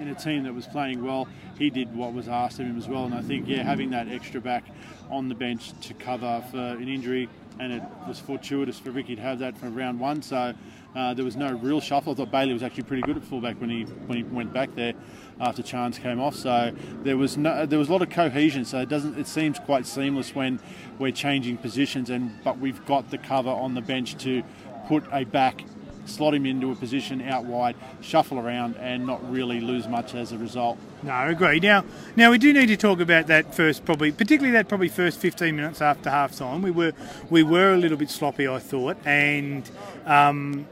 in 0.00 0.08
a 0.08 0.14
team 0.14 0.44
that 0.44 0.54
was 0.54 0.66
playing 0.66 1.04
well, 1.04 1.26
he 1.58 1.68
did 1.68 1.94
what 1.94 2.12
was 2.12 2.28
asked 2.28 2.60
of 2.60 2.66
him 2.66 2.78
as 2.78 2.88
well. 2.88 3.04
And 3.04 3.14
I 3.14 3.22
think, 3.22 3.48
yeah, 3.48 3.62
having 3.62 3.90
that 3.90 4.08
extra 4.08 4.40
back 4.40 4.64
on 5.10 5.28
the 5.28 5.34
bench 5.34 5.72
to 5.82 5.94
cover 5.94 6.42
for 6.50 6.58
an 6.58 6.88
injury, 6.88 7.28
and 7.58 7.72
it 7.72 7.82
was 8.06 8.18
fortuitous 8.18 8.78
for 8.78 8.90
Ricky 8.90 9.16
to 9.16 9.22
have 9.22 9.40
that 9.40 9.58
for 9.58 9.68
round 9.68 10.00
one. 10.00 10.22
So 10.22 10.54
uh, 10.94 11.14
there 11.14 11.24
was 11.24 11.36
no 11.36 11.52
real 11.54 11.80
shuffle. 11.80 12.12
I 12.12 12.16
thought 12.16 12.30
Bailey 12.30 12.52
was 12.52 12.62
actually 12.62 12.82
pretty 12.84 13.02
good 13.02 13.16
at 13.16 13.24
fullback 13.24 13.60
when 13.60 13.70
he 13.70 13.82
when 13.82 14.18
he 14.18 14.24
went 14.24 14.52
back 14.52 14.74
there 14.74 14.92
after 15.40 15.62
Charnze 15.62 15.98
came 15.98 16.20
off. 16.20 16.34
So 16.34 16.72
there 17.02 17.16
was 17.16 17.36
no 17.36 17.64
there 17.64 17.78
was 17.78 17.88
a 17.88 17.92
lot 17.92 18.02
of 18.02 18.10
cohesion. 18.10 18.64
So 18.64 18.80
it 18.80 18.88
doesn't 18.88 19.18
it 19.18 19.26
seems 19.26 19.58
quite 19.58 19.86
seamless 19.86 20.34
when 20.34 20.60
we're 20.98 21.12
changing 21.12 21.56
positions 21.58 22.10
and 22.10 22.42
but 22.44 22.58
we've 22.58 22.84
got 22.84 23.10
the 23.10 23.18
cover 23.18 23.50
on 23.50 23.74
the 23.74 23.80
bench 23.80 24.16
to 24.18 24.42
put 24.86 25.04
a 25.12 25.24
back 25.24 25.64
slot 26.04 26.34
him 26.34 26.46
into 26.46 26.70
a 26.72 26.74
position 26.74 27.22
out 27.22 27.44
wide, 27.44 27.76
shuffle 28.00 28.38
around, 28.38 28.76
and 28.76 29.06
not 29.06 29.30
really 29.30 29.60
lose 29.60 29.86
much 29.86 30.14
as 30.14 30.32
a 30.32 30.38
result. 30.38 30.78
No, 31.02 31.12
I 31.12 31.30
agree. 31.30 31.60
Now, 31.60 31.84
now 32.16 32.30
we 32.30 32.38
do 32.38 32.52
need 32.52 32.66
to 32.66 32.76
talk 32.76 33.00
about 33.00 33.26
that 33.28 33.54
first, 33.54 33.84
probably, 33.84 34.12
particularly 34.12 34.52
that 34.52 34.68
probably 34.68 34.88
first 34.88 35.20
15 35.20 35.54
minutes 35.54 35.80
after 35.80 36.10
half 36.10 36.36
time. 36.36 36.62
We 36.62 36.70
were 36.70 36.92
we 37.30 37.42
were 37.42 37.74
a 37.74 37.76
little 37.76 37.96
bit 37.96 38.10
sloppy, 38.10 38.48
I 38.48 38.58
thought, 38.58 38.96
and 39.04 39.68
um, 40.06 40.66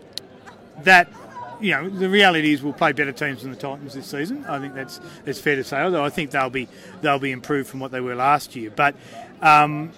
that 0.85 1.09
you 1.61 1.73
know, 1.73 1.91
the 1.91 2.09
reality 2.09 2.53
is 2.55 2.63
we'll 2.63 2.73
play 2.73 2.93
better 2.93 3.13
teams 3.13 3.43
than 3.43 3.51
the 3.51 3.57
Titans 3.57 3.93
this 3.93 4.07
season. 4.07 4.45
I 4.47 4.59
think 4.59 4.75
that's 4.75 4.99
that's 5.25 5.39
fair 5.41 5.57
to 5.57 5.65
say. 5.65 5.79
Although 5.81 6.05
I 6.05 6.09
think 6.11 6.31
they'll 6.31 6.49
be 6.51 6.69
they'll 7.03 7.19
be 7.19 7.33
improved 7.33 7.69
from 7.69 7.81
what 7.81 7.91
they 7.91 8.01
were 8.01 8.15
last 8.15 8.57
year. 8.57 8.71
But 8.75 8.95
um, 9.43 9.91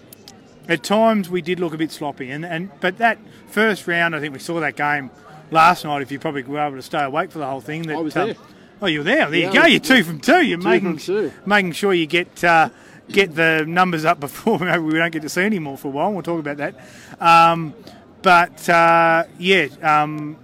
at 0.69 0.83
times 0.83 1.31
we 1.31 1.41
did 1.43 1.61
look 1.61 1.73
a 1.75 1.79
bit 1.79 1.91
sloppy, 1.93 2.31
and, 2.31 2.45
and 2.45 2.71
but 2.81 2.99
that 2.99 3.19
first 3.49 3.87
round, 3.87 4.17
I 4.17 4.21
think 4.21 4.33
we 4.33 4.41
saw 4.41 4.59
that 4.61 4.75
game 4.77 5.11
last 5.53 5.85
night. 5.85 6.03
If 6.03 6.11
you 6.11 6.19
probably 6.19 6.43
were 6.43 6.59
able 6.59 6.77
to 6.77 6.83
stay 6.83 7.03
awake 7.05 7.31
for 7.31 7.39
the 7.39 7.47
whole 7.47 7.61
thing, 7.61 7.83
that 7.83 7.97
I 7.97 8.01
was 8.01 8.15
there. 8.15 8.35
oh, 8.81 8.87
you 8.87 8.99
were 8.99 9.05
there. 9.05 9.31
There 9.31 9.39
Yeah, 9.41 9.47
you 9.53 9.61
go. 9.61 9.67
You're 9.67 9.81
two 9.81 10.03
from 10.03 10.19
two. 10.21 10.45
You're 10.45 10.59
Two 10.59 10.65
making 10.69 10.97
two. 10.99 11.33
making 11.47 11.73
sure 11.73 11.93
you 11.95 12.07
get. 12.07 12.43
Uh, 12.43 12.71
Get 13.09 13.35
the 13.35 13.65
numbers 13.67 14.05
up 14.05 14.21
before 14.21 14.61
maybe 14.61 14.79
we 14.79 14.93
don't 14.93 15.11
get 15.11 15.23
to 15.23 15.29
see 15.29 15.43
any 15.43 15.59
more 15.59 15.77
for 15.77 15.89
a 15.89 15.91
while. 15.91 16.13
We'll 16.13 16.23
talk 16.23 16.39
about 16.39 16.57
that. 16.59 16.77
Um, 17.21 17.75
but 18.23 18.67
uh, 18.69 19.25
yeah, 19.39 19.67
um, 19.83 20.39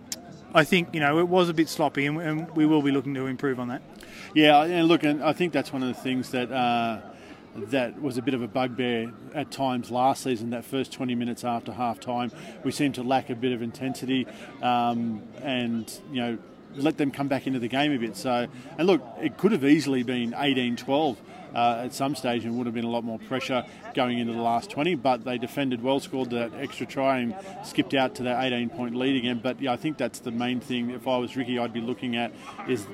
I 0.54 0.64
think 0.64 0.94
you 0.94 1.00
know 1.00 1.18
it 1.18 1.28
was 1.28 1.48
a 1.48 1.54
bit 1.54 1.68
sloppy, 1.68 2.06
and, 2.06 2.20
and 2.20 2.50
we 2.56 2.66
will 2.66 2.82
be 2.82 2.90
looking 2.90 3.14
to 3.14 3.26
improve 3.26 3.60
on 3.60 3.68
that. 3.68 3.82
Yeah, 4.34 4.62
and 4.62 4.88
look, 4.88 5.02
and 5.02 5.22
I 5.22 5.32
think 5.32 5.52
that's 5.52 5.72
one 5.72 5.82
of 5.82 5.88
the 5.88 6.00
things 6.00 6.30
that 6.30 6.50
uh, 6.50 7.00
that 7.54 8.00
was 8.00 8.18
a 8.18 8.22
bit 8.22 8.34
of 8.34 8.42
a 8.42 8.48
bugbear 8.48 9.12
at 9.34 9.50
times 9.50 9.90
last 9.90 10.22
season. 10.22 10.50
That 10.50 10.64
first 10.64 10.92
20 10.92 11.14
minutes 11.14 11.44
after 11.44 11.72
half 11.72 12.00
time, 12.00 12.32
we 12.64 12.72
seemed 12.72 12.94
to 12.96 13.02
lack 13.02 13.30
a 13.30 13.34
bit 13.34 13.52
of 13.52 13.62
intensity, 13.62 14.26
um, 14.62 15.22
and 15.42 16.00
you 16.12 16.20
know, 16.20 16.38
let 16.76 16.96
them 16.96 17.10
come 17.10 17.28
back 17.28 17.46
into 17.46 17.58
the 17.58 17.68
game 17.68 17.92
a 17.92 17.98
bit. 17.98 18.16
So, 18.16 18.46
and 18.76 18.86
look, 18.86 19.02
it 19.20 19.36
could 19.36 19.52
have 19.52 19.64
easily 19.64 20.02
been 20.02 20.32
18-12. 20.32 21.16
Uh, 21.54 21.84
at 21.84 21.94
some 21.94 22.14
stage, 22.14 22.44
and 22.44 22.58
would 22.58 22.66
have 22.66 22.74
been 22.74 22.84
a 22.84 22.90
lot 22.90 23.02
more 23.02 23.18
pressure 23.20 23.64
going 23.94 24.18
into 24.18 24.34
the 24.34 24.38
last 24.38 24.68
20. 24.68 24.96
But 24.96 25.24
they 25.24 25.38
defended 25.38 25.82
well, 25.82 25.98
scored 25.98 26.28
that 26.30 26.52
extra 26.52 26.84
try, 26.84 27.20
and 27.20 27.34
skipped 27.64 27.94
out 27.94 28.14
to 28.16 28.24
that 28.24 28.36
18-point 28.52 28.94
lead 28.94 29.16
again. 29.16 29.40
But 29.42 29.58
yeah, 29.58 29.72
I 29.72 29.76
think 29.76 29.96
that's 29.96 30.18
the 30.18 30.30
main 30.30 30.60
thing. 30.60 30.90
If 30.90 31.08
I 31.08 31.16
was 31.16 31.38
Ricky, 31.38 31.58
I'd 31.58 31.72
be 31.72 31.80
looking 31.80 32.16
at 32.16 32.32
is 32.68 32.86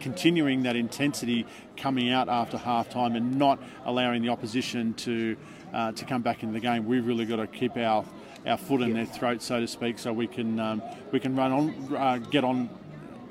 continuing 0.00 0.64
that 0.64 0.74
intensity 0.74 1.46
coming 1.76 2.10
out 2.10 2.28
after 2.28 2.58
half 2.58 2.90
time 2.90 3.14
and 3.14 3.38
not 3.38 3.62
allowing 3.84 4.22
the 4.22 4.30
opposition 4.30 4.94
to 4.94 5.36
uh, 5.72 5.92
to 5.92 6.04
come 6.04 6.22
back 6.22 6.42
into 6.42 6.52
the 6.52 6.60
game. 6.60 6.86
We've 6.86 7.06
really 7.06 7.26
got 7.26 7.36
to 7.36 7.46
keep 7.46 7.76
our 7.76 8.04
our 8.46 8.56
foot 8.56 8.80
in 8.80 8.94
their 8.94 9.06
throat, 9.06 9.42
so 9.42 9.60
to 9.60 9.66
speak, 9.66 9.98
so 9.98 10.12
we 10.12 10.26
can 10.26 10.58
um, 10.58 10.82
we 11.12 11.20
can 11.20 11.36
run 11.36 11.52
on, 11.52 11.96
uh, 11.96 12.16
get 12.16 12.42
on, 12.44 12.70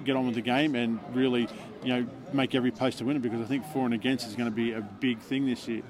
get 0.05 0.15
on 0.15 0.25
with 0.25 0.35
the 0.35 0.41
game, 0.41 0.75
and 0.75 0.99
really, 1.13 1.47
you 1.83 1.89
know, 1.89 2.07
make 2.33 2.55
every 2.55 2.71
post 2.71 3.01
a 3.01 3.05
winner. 3.05 3.19
Because 3.19 3.41
I 3.41 3.45
think 3.45 3.65
for 3.73 3.85
and 3.85 3.93
against 3.93 4.27
is 4.27 4.35
going 4.35 4.49
to 4.49 4.55
be 4.55 4.73
a 4.73 4.81
big 4.81 5.19
thing 5.19 5.45
this 5.45 5.67
year. 5.67 5.81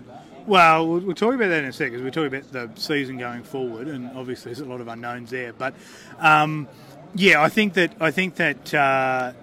Well, 0.45 0.87
we'll, 0.87 1.13
talk 1.15 1.35
about 1.35 1.49
that 1.49 1.63
in 1.63 1.69
a 1.69 1.73
second. 1.73 1.95
'cause 1.95 2.03
We're 2.03 2.09
talking 2.09 2.35
about 2.35 2.51
the 2.51 2.69
season 2.79 3.17
going 3.17 3.43
forward, 3.43 3.87
and 3.87 4.09
obviously 4.17 4.51
there's 4.51 4.65
a 4.65 4.69
lot 4.69 4.81
of 4.81 4.87
unknowns 4.87 5.29
there. 5.29 5.53
But 5.53 5.73
um, 6.19 6.67
yeah, 7.13 7.41
I 7.41 7.49
think 7.49 7.73
that 7.73 7.93
I 7.99 8.11
think 8.11 8.35
that 8.35 8.73
uh, 8.73 9.33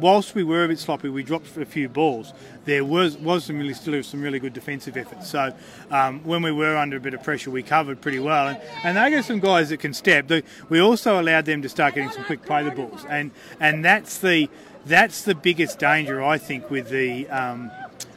whilst 0.00 0.34
we 0.34 0.44
were 0.44 0.64
a 0.64 0.68
bit 0.68 0.78
sloppy, 0.78 1.08
we 1.08 1.22
dropped 1.22 1.56
a 1.56 1.64
few 1.64 1.88
balls. 1.88 2.32
There 2.64 2.84
was 2.84 3.16
was 3.16 3.44
some 3.44 3.58
really 3.58 3.74
still 3.74 4.02
some 4.02 4.22
really 4.22 4.38
good 4.38 4.52
defensive 4.52 4.96
efforts. 4.96 5.28
So 5.28 5.52
um, 5.90 6.20
when 6.24 6.42
we 6.42 6.52
were 6.52 6.76
under 6.76 6.96
a 6.96 7.00
bit 7.00 7.14
of 7.14 7.22
pressure, 7.22 7.50
we 7.50 7.62
covered 7.62 8.00
pretty 8.00 8.18
well. 8.18 8.48
And, 8.48 8.60
and 8.84 8.96
they 8.96 9.10
got 9.10 9.24
some 9.24 9.40
guys 9.40 9.70
that 9.70 9.78
can 9.78 9.94
step. 9.94 10.30
We 10.68 10.80
also 10.80 11.20
allowed 11.20 11.44
them 11.44 11.62
to 11.62 11.68
start 11.68 11.94
getting 11.94 12.10
some 12.10 12.24
quick 12.24 12.42
play 12.44 12.62
the 12.62 12.70
balls, 12.70 13.04
and 13.08 13.30
and 13.60 13.84
that's 13.84 14.18
the 14.18 14.48
that's 14.86 15.22
the 15.22 15.34
biggest 15.34 15.78
danger 15.78 16.22
I 16.22 16.38
think 16.38 16.70
with 16.70 16.88
the 16.90 17.28
um, 17.28 17.70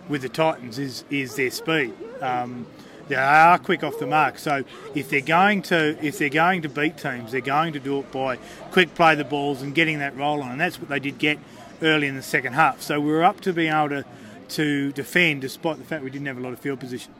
with 0.10 0.22
the 0.22 0.30
Titans 0.30 0.80
is 0.80 1.04
is 1.10 1.36
their 1.36 1.52
speed. 1.52 1.94
Um, 2.22 2.66
they 3.08 3.18
are 3.18 3.60
quick 3.60 3.84
off 3.84 4.00
the 4.00 4.08
mark. 4.08 4.40
So 4.40 4.64
if 4.96 5.10
they're 5.10 5.20
going 5.22 5.64
to 5.64 5.98
if 6.06 6.18
they're 6.18 6.30
going 6.30 6.62
to 6.62 6.70
beat 6.70 6.98
teams, 6.98 7.32
they're 7.32 7.42
going 7.42 7.74
to 7.74 7.80
do 7.80 8.00
it 8.00 8.12
by 8.12 8.38
quick 8.72 8.96
play 8.96 9.16
the 9.16 9.26
balls 9.26 9.62
and 9.62 9.76
getting 9.76 10.00
that 10.00 10.16
roll 10.16 10.42
on, 10.42 10.52
and 10.52 10.62
that's 10.62 10.80
what 10.80 10.90
they 10.90 11.00
did 11.00 11.18
get 11.18 11.38
early 11.82 12.08
in 12.08 12.16
the 12.16 12.22
second 12.22 12.54
half. 12.54 12.82
So 12.82 13.00
we 13.00 13.12
were 13.12 13.24
up 13.24 13.42
to 13.42 13.54
being 13.54 13.74
able 13.74 13.90
to 13.90 14.06
to 14.50 14.92
defend 14.92 15.42
despite 15.42 15.78
the 15.78 15.84
fact 15.84 16.04
we 16.04 16.10
didn't 16.10 16.28
have 16.28 16.38
a 16.38 16.42
lot 16.42 16.52
of 16.52 16.60
field 16.60 16.80
position. 16.80 17.14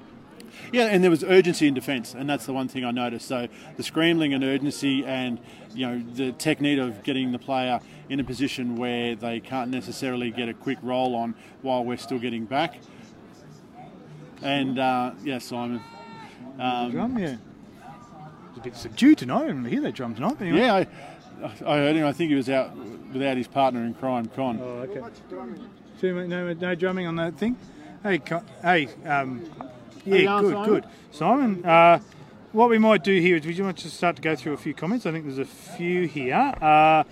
Yeah, 0.72 0.86
and 0.86 1.04
there 1.04 1.12
was 1.12 1.24
urgency 1.24 1.68
in 1.68 1.74
defence, 1.74 2.14
and 2.14 2.30
that's 2.30 2.46
the 2.46 2.54
one 2.54 2.68
thing 2.68 2.86
I 2.86 2.92
noticed. 2.92 3.28
So 3.28 3.48
the 3.78 3.84
scrambling 3.84 4.34
and 4.34 4.44
urgency, 4.44 5.04
and 5.06 5.40
you 5.74 5.88
know 5.88 6.04
the 6.14 6.32
technique 6.34 6.80
of 6.80 7.04
getting 7.04 7.32
the 7.32 7.40
player 7.40 7.80
in 8.10 8.20
a 8.20 8.24
position 8.24 8.76
where 8.76 9.16
they 9.16 9.40
can't 9.40 9.72
necessarily 9.72 10.32
get 10.32 10.50
a 10.50 10.54
quick 10.54 10.78
roll 10.82 11.16
on 11.16 11.36
while 11.62 11.84
we're 11.84 11.98
still 11.98 12.20
getting 12.20 12.46
back. 12.46 12.80
And 14.42 14.80
uh, 14.80 15.12
yeah, 15.24 15.40
Simon. 15.40 15.82
Um, 16.60 16.92
Drum, 16.92 17.18
yeah. 17.18 17.38
It's 18.50 18.58
a 18.58 18.62
bit 18.62 18.76
subdued 18.76 19.18
tonight. 19.18 19.44
I 19.44 19.48
didn't 19.48 19.66
hear 19.66 19.82
that 19.82 19.96
drum 19.96 20.14
tonight. 20.14 20.36
But 20.38 20.48
anyway. 20.48 20.60
yeah, 20.60 20.76
I, 20.76 20.88
I 21.44 21.78
heard 21.78 21.96
him. 21.96 22.06
I 22.06 22.12
think 22.14 22.30
he 22.30 22.36
was 22.36 22.50
out 22.50 22.76
without 23.14 23.38
his 23.38 23.48
partner 23.48 23.84
in 23.84 23.94
crime, 23.94 24.26
Con. 24.28 24.60
Oh, 24.62 24.66
okay. 24.88 25.02
Two, 26.00 26.14
mi- 26.14 26.28
no, 26.28 26.54
no 26.54 26.76
drumming 26.76 27.08
on 27.08 27.16
that 27.18 27.36
thing. 27.36 27.56
Hey, 28.04 28.18
Co- 28.20 28.44
hey, 28.64 28.88
um, 29.06 29.44
yeah, 30.06 30.26
on, 30.34 30.44
good, 30.44 30.52
Simon? 30.54 30.70
good. 30.70 30.86
Simon, 31.12 31.66
uh, 31.66 32.00
what 32.52 32.70
we 32.70 32.78
might 32.80 33.04
do 33.04 33.20
here 33.20 33.36
is 33.36 33.46
we 33.46 33.60
want 33.62 33.78
to 33.80 33.90
start 33.90 34.16
to 34.16 34.22
go 34.22 34.36
through 34.36 34.54
a 34.54 34.58
few 34.58 34.74
comments. 34.74 35.06
I 35.06 35.12
think 35.12 35.26
there's 35.26 35.38
a 35.38 35.46
few 35.46 36.08
here, 36.08 36.54
uh, 36.62 37.04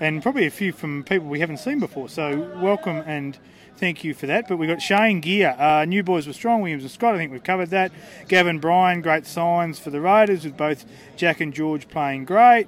and 0.00 0.22
probably 0.22 0.46
a 0.46 0.50
few 0.50 0.72
from 0.72 1.04
people 1.04 1.28
we 1.28 1.40
haven't 1.40 1.58
seen 1.58 1.78
before. 1.78 2.08
So 2.08 2.50
welcome 2.60 3.02
and 3.06 3.38
thank 3.76 4.02
you 4.04 4.12
for 4.14 4.26
that. 4.26 4.48
But 4.48 4.56
we've 4.56 4.68
got 4.68 4.82
Shane 4.82 5.20
Gear. 5.20 5.54
Uh, 5.58 5.84
new 5.84 6.02
boys 6.02 6.26
were 6.26 6.32
strong. 6.32 6.60
Williams 6.62 6.82
and 6.82 6.90
Scott. 6.90 7.14
I 7.14 7.18
think 7.18 7.30
we've 7.32 7.44
covered 7.44 7.70
that. 7.70 7.92
Gavin 8.28 8.58
Bryan, 8.58 9.00
great 9.02 9.26
signs 9.26 9.78
for 9.78 9.90
the 9.90 10.00
Raiders 10.00 10.44
with 10.44 10.56
both 10.56 10.84
Jack 11.16 11.40
and 11.40 11.54
George 11.54 11.88
playing 11.88 12.24
great. 12.24 12.66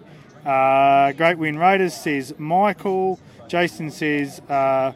Uh, 0.49 1.13
great 1.13 1.37
win 1.39 1.59
Raiders 1.59 1.95
says 1.95 2.35
Michael. 2.39 3.21
Jason 3.49 3.91
says. 3.91 4.41
Uh, 4.49 4.93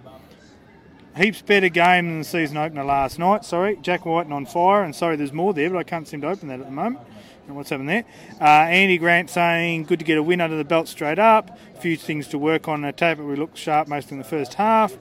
Heaps 1.15 1.43
better 1.43 1.69
game 1.69 2.09
than 2.09 2.19
the 2.21 2.25
season 2.25 2.57
opener 2.57 2.85
last 2.85 3.19
night. 3.19 3.45
Sorry, 3.45 3.77
Jack 3.83 4.07
Wighton 4.07 4.33
on 4.33 4.47
fire, 4.47 4.83
and 4.83 4.97
sorry, 4.97 5.17
there's 5.17 5.33
more 5.33 5.53
there, 5.53 5.69
but 5.69 5.77
I 5.77 5.83
can't 5.83 6.09
seem 6.09 6.23
to 6.23 6.29
open 6.29 6.49
that 6.49 6.59
at 6.59 6.65
the 6.65 6.73
moment. 6.73 7.07
And 7.47 7.55
what's 7.55 7.69
happened 7.69 7.91
there? 7.91 8.05
Uh, 8.41 8.45
Andy 8.45 8.97
Grant 8.97 9.29
saying 9.29 9.85
good 9.85 9.99
to 9.99 10.07
get 10.07 10.17
a 10.17 10.23
win 10.23 10.41
under 10.41 10.57
the 10.57 10.65
belt 10.65 10.89
straight 10.89 11.19
up. 11.19 11.59
A 11.77 11.81
few 11.81 11.99
things 11.99 12.29
to 12.29 12.39
work 12.39 12.67
on 12.67 12.77
in 12.77 12.83
the 12.83 12.93
tape, 12.93 13.19
but 13.19 13.25
we 13.25 13.37
looked 13.37 13.59
sharp 13.59 13.89
most 13.89 14.11
in 14.11 14.17
the 14.17 14.25
first 14.25 14.55
half. 14.55 14.97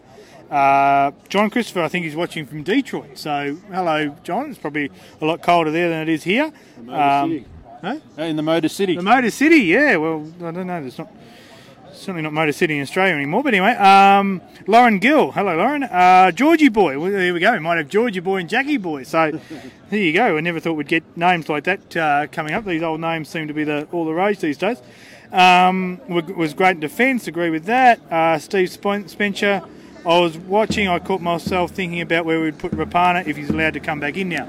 Uh, 0.49 1.11
John 1.29 1.49
Christopher, 1.49 1.83
I 1.83 1.87
think 1.87 2.03
he's 2.03 2.15
watching 2.15 2.45
from 2.45 2.63
Detroit. 2.63 3.17
So 3.17 3.57
hello, 3.71 4.17
John. 4.23 4.49
It's 4.49 4.59
probably 4.59 4.91
a 5.21 5.25
lot 5.25 5.41
colder 5.41 5.71
there 5.71 5.87
than 5.87 6.01
it 6.01 6.09
is 6.09 6.23
here. 6.23 6.51
Um, 6.89 7.45
huh? 7.81 7.97
In 8.17 8.35
the 8.35 8.43
Motor 8.43 8.69
City. 8.69 8.95
The 8.95 9.01
Motor 9.01 9.31
City, 9.31 9.57
yeah. 9.57 9.97
Well, 9.97 10.31
I 10.43 10.51
don't 10.51 10.67
know. 10.67 10.81
There's 10.81 10.97
not 10.97 11.11
certainly 12.01 12.21
not 12.21 12.33
Motor 12.33 12.51
City 12.51 12.75
in 12.75 12.81
Australia 12.81 13.13
anymore. 13.13 13.43
But 13.43 13.53
anyway, 13.53 13.73
um, 13.73 14.41
Lauren 14.67 14.99
Gill. 14.99 15.31
Hello, 15.31 15.55
Lauren. 15.55 15.83
Uh, 15.83 16.31
Georgie 16.31 16.69
Boy. 16.69 16.99
Well, 16.99 17.11
here 17.11 17.33
we 17.33 17.39
go. 17.39 17.53
We 17.53 17.59
might 17.59 17.77
have 17.77 17.89
Georgie 17.89 18.19
Boy 18.19 18.37
and 18.37 18.49
Jackie 18.49 18.77
Boy. 18.77 19.03
So 19.03 19.39
there 19.89 19.99
you 19.99 20.13
go. 20.13 20.37
I 20.37 20.41
never 20.41 20.59
thought 20.59 20.73
we'd 20.73 20.87
get 20.87 21.03
names 21.15 21.47
like 21.47 21.63
that 21.65 21.95
uh, 21.95 22.27
coming 22.27 22.53
up. 22.53 22.65
These 22.65 22.83
old 22.83 22.99
names 22.99 23.29
seem 23.29 23.47
to 23.47 23.53
be 23.53 23.63
the 23.63 23.87
all 23.91 24.05
the 24.05 24.13
rage 24.13 24.39
these 24.39 24.57
days. 24.57 24.81
Um, 25.31 26.01
was 26.09 26.53
great 26.53 26.71
in 26.71 26.79
defence. 26.81 27.27
Agree 27.27 27.49
with 27.49 27.65
that. 27.65 28.01
Uh, 28.11 28.37
Steve 28.37 28.69
Spencer. 28.69 29.61
I 30.03 30.19
was 30.19 30.37
watching. 30.37 30.87
I 30.87 30.97
caught 30.99 31.21
myself 31.21 31.71
thinking 31.71 32.01
about 32.01 32.25
where 32.25 32.41
we'd 32.41 32.57
put 32.57 32.71
Rapana 32.71 33.25
if 33.27 33.37
he's 33.37 33.49
allowed 33.49 33.73
to 33.73 33.79
come 33.79 33.99
back 33.99 34.17
in 34.17 34.29
now. 34.29 34.47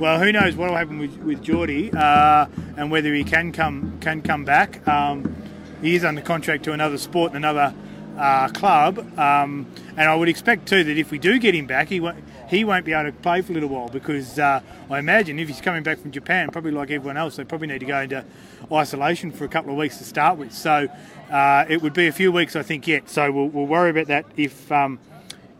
Well, 0.00 0.18
who 0.18 0.32
knows 0.32 0.56
what 0.56 0.70
will 0.70 0.78
happen 0.78 0.98
with, 0.98 1.14
with 1.18 1.42
Geordie 1.42 1.92
uh, 1.92 2.46
and 2.78 2.90
whether 2.90 3.12
he 3.12 3.22
can 3.22 3.52
come 3.52 3.98
can 4.00 4.22
come 4.22 4.46
back. 4.46 4.88
Um, 4.88 5.36
he 5.82 5.94
is 5.94 6.06
under 6.06 6.22
contract 6.22 6.64
to 6.64 6.72
another 6.72 6.96
sport 6.96 7.34
and 7.34 7.44
another 7.44 7.74
uh, 8.16 8.48
club, 8.48 8.98
um, 9.18 9.66
and 9.98 10.08
I 10.08 10.14
would 10.14 10.30
expect 10.30 10.66
too 10.66 10.82
that 10.84 10.96
if 10.96 11.10
we 11.10 11.18
do 11.18 11.38
get 11.38 11.54
him 11.54 11.66
back, 11.66 11.88
he 11.88 12.00
won't 12.00 12.24
he 12.48 12.64
won't 12.64 12.86
be 12.86 12.94
able 12.94 13.10
to 13.10 13.16
play 13.18 13.42
for 13.42 13.52
a 13.52 13.54
little 13.54 13.68
while 13.68 13.90
because 13.90 14.38
uh, 14.38 14.62
I 14.88 14.98
imagine 14.98 15.38
if 15.38 15.48
he's 15.48 15.60
coming 15.60 15.82
back 15.82 15.98
from 15.98 16.12
Japan, 16.12 16.48
probably 16.48 16.70
like 16.70 16.90
everyone 16.90 17.18
else, 17.18 17.36
they 17.36 17.44
probably 17.44 17.66
need 17.66 17.80
to 17.80 17.86
go 17.86 18.00
into 18.00 18.24
isolation 18.72 19.30
for 19.30 19.44
a 19.44 19.48
couple 19.48 19.70
of 19.70 19.76
weeks 19.76 19.98
to 19.98 20.04
start 20.04 20.38
with. 20.38 20.54
So 20.54 20.88
uh, 21.30 21.66
it 21.68 21.82
would 21.82 21.92
be 21.92 22.06
a 22.06 22.12
few 22.12 22.32
weeks, 22.32 22.56
I 22.56 22.62
think, 22.62 22.88
yet. 22.88 23.10
So 23.10 23.30
we'll, 23.30 23.48
we'll 23.48 23.66
worry 23.66 23.90
about 23.90 24.06
that 24.06 24.24
if 24.38 24.72
um, 24.72 24.98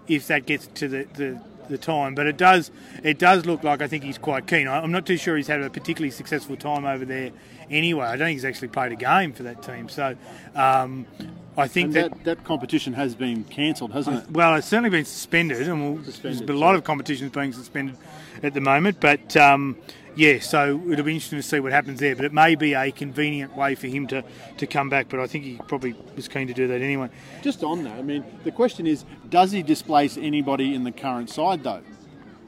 if 0.09 0.29
that 0.29 0.47
gets 0.47 0.67
to 0.67 0.89
the, 0.89 1.07
the, 1.13 1.43
the 1.71 1.79
time. 1.79 2.15
But 2.15 2.27
it 2.27 2.37
does 2.37 2.71
it 3.03 3.19
does 3.19 3.47
look 3.47 3.65
like 3.65 3.81
I 3.83 3.87
think 3.87 4.05
he's 4.05 4.19
quite 4.19 4.47
keen. 4.47 4.69
I- 4.69 4.81
I'm 4.81 4.93
not 4.93 5.07
too 5.07 5.17
sure 5.17 5.37
he's 5.37 5.47
had 5.47 5.62
a 5.62 5.71
particularly 5.71 6.11
successful 6.11 6.57
time 6.57 6.85
over 6.85 7.05
there 7.05 7.31
anyway. 7.71 8.07
I 8.07 8.17
don't 8.17 8.27
think 8.29 8.37
he's 8.37 8.45
actually 8.45 8.69
played 8.69 8.93
a 8.93 8.97
game 8.97 9.33
for 9.33 9.45
that 9.45 9.62
team. 9.62 9.89
So 9.89 10.17
um, 10.55 11.07
I 11.57 11.69
think 11.69 11.93
that. 11.93 12.11
that, 12.11 12.25
that 12.25 12.45
competition 12.45 12.93
has 12.95 13.15
been 13.15 13.45
cancelled, 13.45 13.93
hasn't 13.93 14.25
it? 14.25 14.31
Well, 14.31 14.55
it's 14.57 14.67
certainly 14.67 14.91
been 14.91 15.05
suspended, 15.05 15.69
and 15.69 15.81
we'll, 15.83 16.05
Suspended, 16.05 16.39
there's 16.39 16.47
been 16.47 16.57
a 16.57 16.59
lot 16.59 16.75
of 16.75 16.85
competitions 16.85 17.33
being 17.33 17.53
suspended 17.53 17.97
at 18.43 18.55
the 18.55 18.61
moment. 18.61 18.99
But 19.00 19.37
um, 19.37 19.77
yeah, 20.17 20.40
so 20.40 20.81
it'll 20.90 21.05
be 21.05 21.14
interesting 21.14 21.38
to 21.38 21.43
see 21.43 21.61
what 21.61 21.73
happens 21.73 22.00
there. 22.00 22.17
But 22.17 22.25
it 22.25 22.33
may 22.33 22.55
be 22.55 22.75
a 22.75 22.90
convenient 22.90 23.57
way 23.57 23.75
for 23.75 23.87
him 23.87 24.07
to, 24.09 24.25
to 24.59 24.67
come 24.67 24.88
back. 24.88 25.09
But 25.09 25.21
I 25.21 25.26
think 25.26 25.45
he 25.45 25.61
probably 25.69 25.95
was 26.17 26.29
keen 26.29 26.47
to 26.49 26.55
do 26.55 26.67
that 26.69 26.81
anyway. 26.81 27.11
Just 27.43 27.62
on 27.62 27.85
that, 27.85 27.99
I 27.99 28.02
mean, 28.02 28.25
the 28.45 28.52
question 28.52 28.87
is, 28.87 29.05
does 29.29 29.52
he 29.52 29.62
displace 29.62 30.17
anybody 30.17 30.75
in 30.75 30.85
the 30.85 30.93
current 30.93 31.31
side 31.31 31.62
though? 31.62 31.83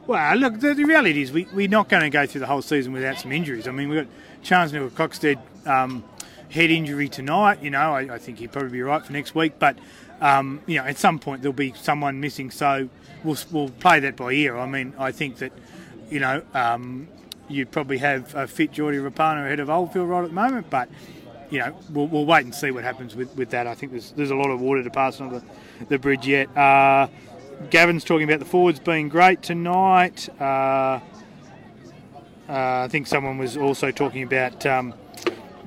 Well, 0.06 0.36
look, 0.36 0.58
the, 0.58 0.74
the 0.74 0.84
reality 0.84 1.22
is 1.22 1.30
we, 1.30 1.46
we're 1.52 1.68
not 1.68 1.88
going 1.88 2.02
to 2.02 2.10
go 2.10 2.26
through 2.26 2.40
the 2.40 2.46
whole 2.46 2.62
season 2.62 2.92
without 2.92 3.18
some 3.18 3.30
injuries. 3.30 3.68
I 3.68 3.70
mean, 3.70 3.88
we've 3.88 4.04
got 4.04 4.12
Charnze 4.42 4.72
Nicoll-Klokstad 4.72 5.66
um, 5.66 6.02
head 6.50 6.70
injury 6.70 7.08
tonight. 7.08 7.62
You 7.62 7.70
know, 7.70 7.94
I, 7.94 8.14
I, 8.14 8.18
think 8.18 8.38
he'd 8.38 8.50
probably 8.50 8.72
be 8.72 8.82
right 8.82 9.04
for 9.04 9.12
next 9.12 9.36
week. 9.36 9.60
But, 9.60 9.78
um, 10.20 10.60
you 10.66 10.78
know, 10.78 10.84
at 10.84 10.98
some 10.98 11.20
point 11.20 11.42
there'll 11.42 11.52
be 11.52 11.72
someone 11.74 12.20
missing. 12.20 12.50
So 12.50 12.88
we'll, 13.22 13.36
we'll 13.52 13.68
play 13.68 14.00
that 14.00 14.16
by 14.16 14.32
ear. 14.32 14.56
I 14.56 14.66
mean, 14.66 14.92
I 14.98 15.12
think 15.12 15.36
that, 15.36 15.52
you 16.10 16.18
know, 16.18 16.42
um, 16.52 17.06
you'd 17.52 17.70
probably 17.70 17.98
have 17.98 18.34
a 18.34 18.46
fit 18.46 18.72
Jordy 18.72 18.98
Rapana 18.98 19.44
ahead 19.44 19.60
of 19.60 19.70
Oldfield 19.70 20.08
right 20.08 20.22
at 20.22 20.28
the 20.28 20.34
moment. 20.34 20.70
But, 20.70 20.88
you 21.50 21.58
know, 21.60 21.76
we'll, 21.90 22.08
we'll 22.08 22.26
wait 22.26 22.44
and 22.44 22.54
see 22.54 22.70
what 22.70 22.84
happens 22.84 23.14
with, 23.14 23.36
with 23.36 23.50
that. 23.50 23.66
I 23.66 23.74
think 23.74 23.92
there's, 23.92 24.12
there's 24.12 24.30
a 24.30 24.36
lot 24.36 24.50
of 24.50 24.60
water 24.60 24.82
to 24.82 24.90
pass 24.90 25.20
on 25.20 25.30
the, 25.30 25.42
the 25.88 25.98
bridge 25.98 26.26
yet. 26.26 26.54
Uh, 26.56 27.08
Gavin's 27.70 28.04
talking 28.04 28.28
about 28.28 28.38
the 28.40 28.44
forwards 28.44 28.80
being 28.80 29.08
great 29.08 29.42
tonight. 29.42 30.28
Uh, 30.40 31.00
uh, 32.48 32.84
I 32.84 32.88
think 32.88 33.06
someone 33.06 33.38
was 33.38 33.56
also 33.56 33.90
talking 33.90 34.22
about 34.24 34.66
um, 34.66 34.94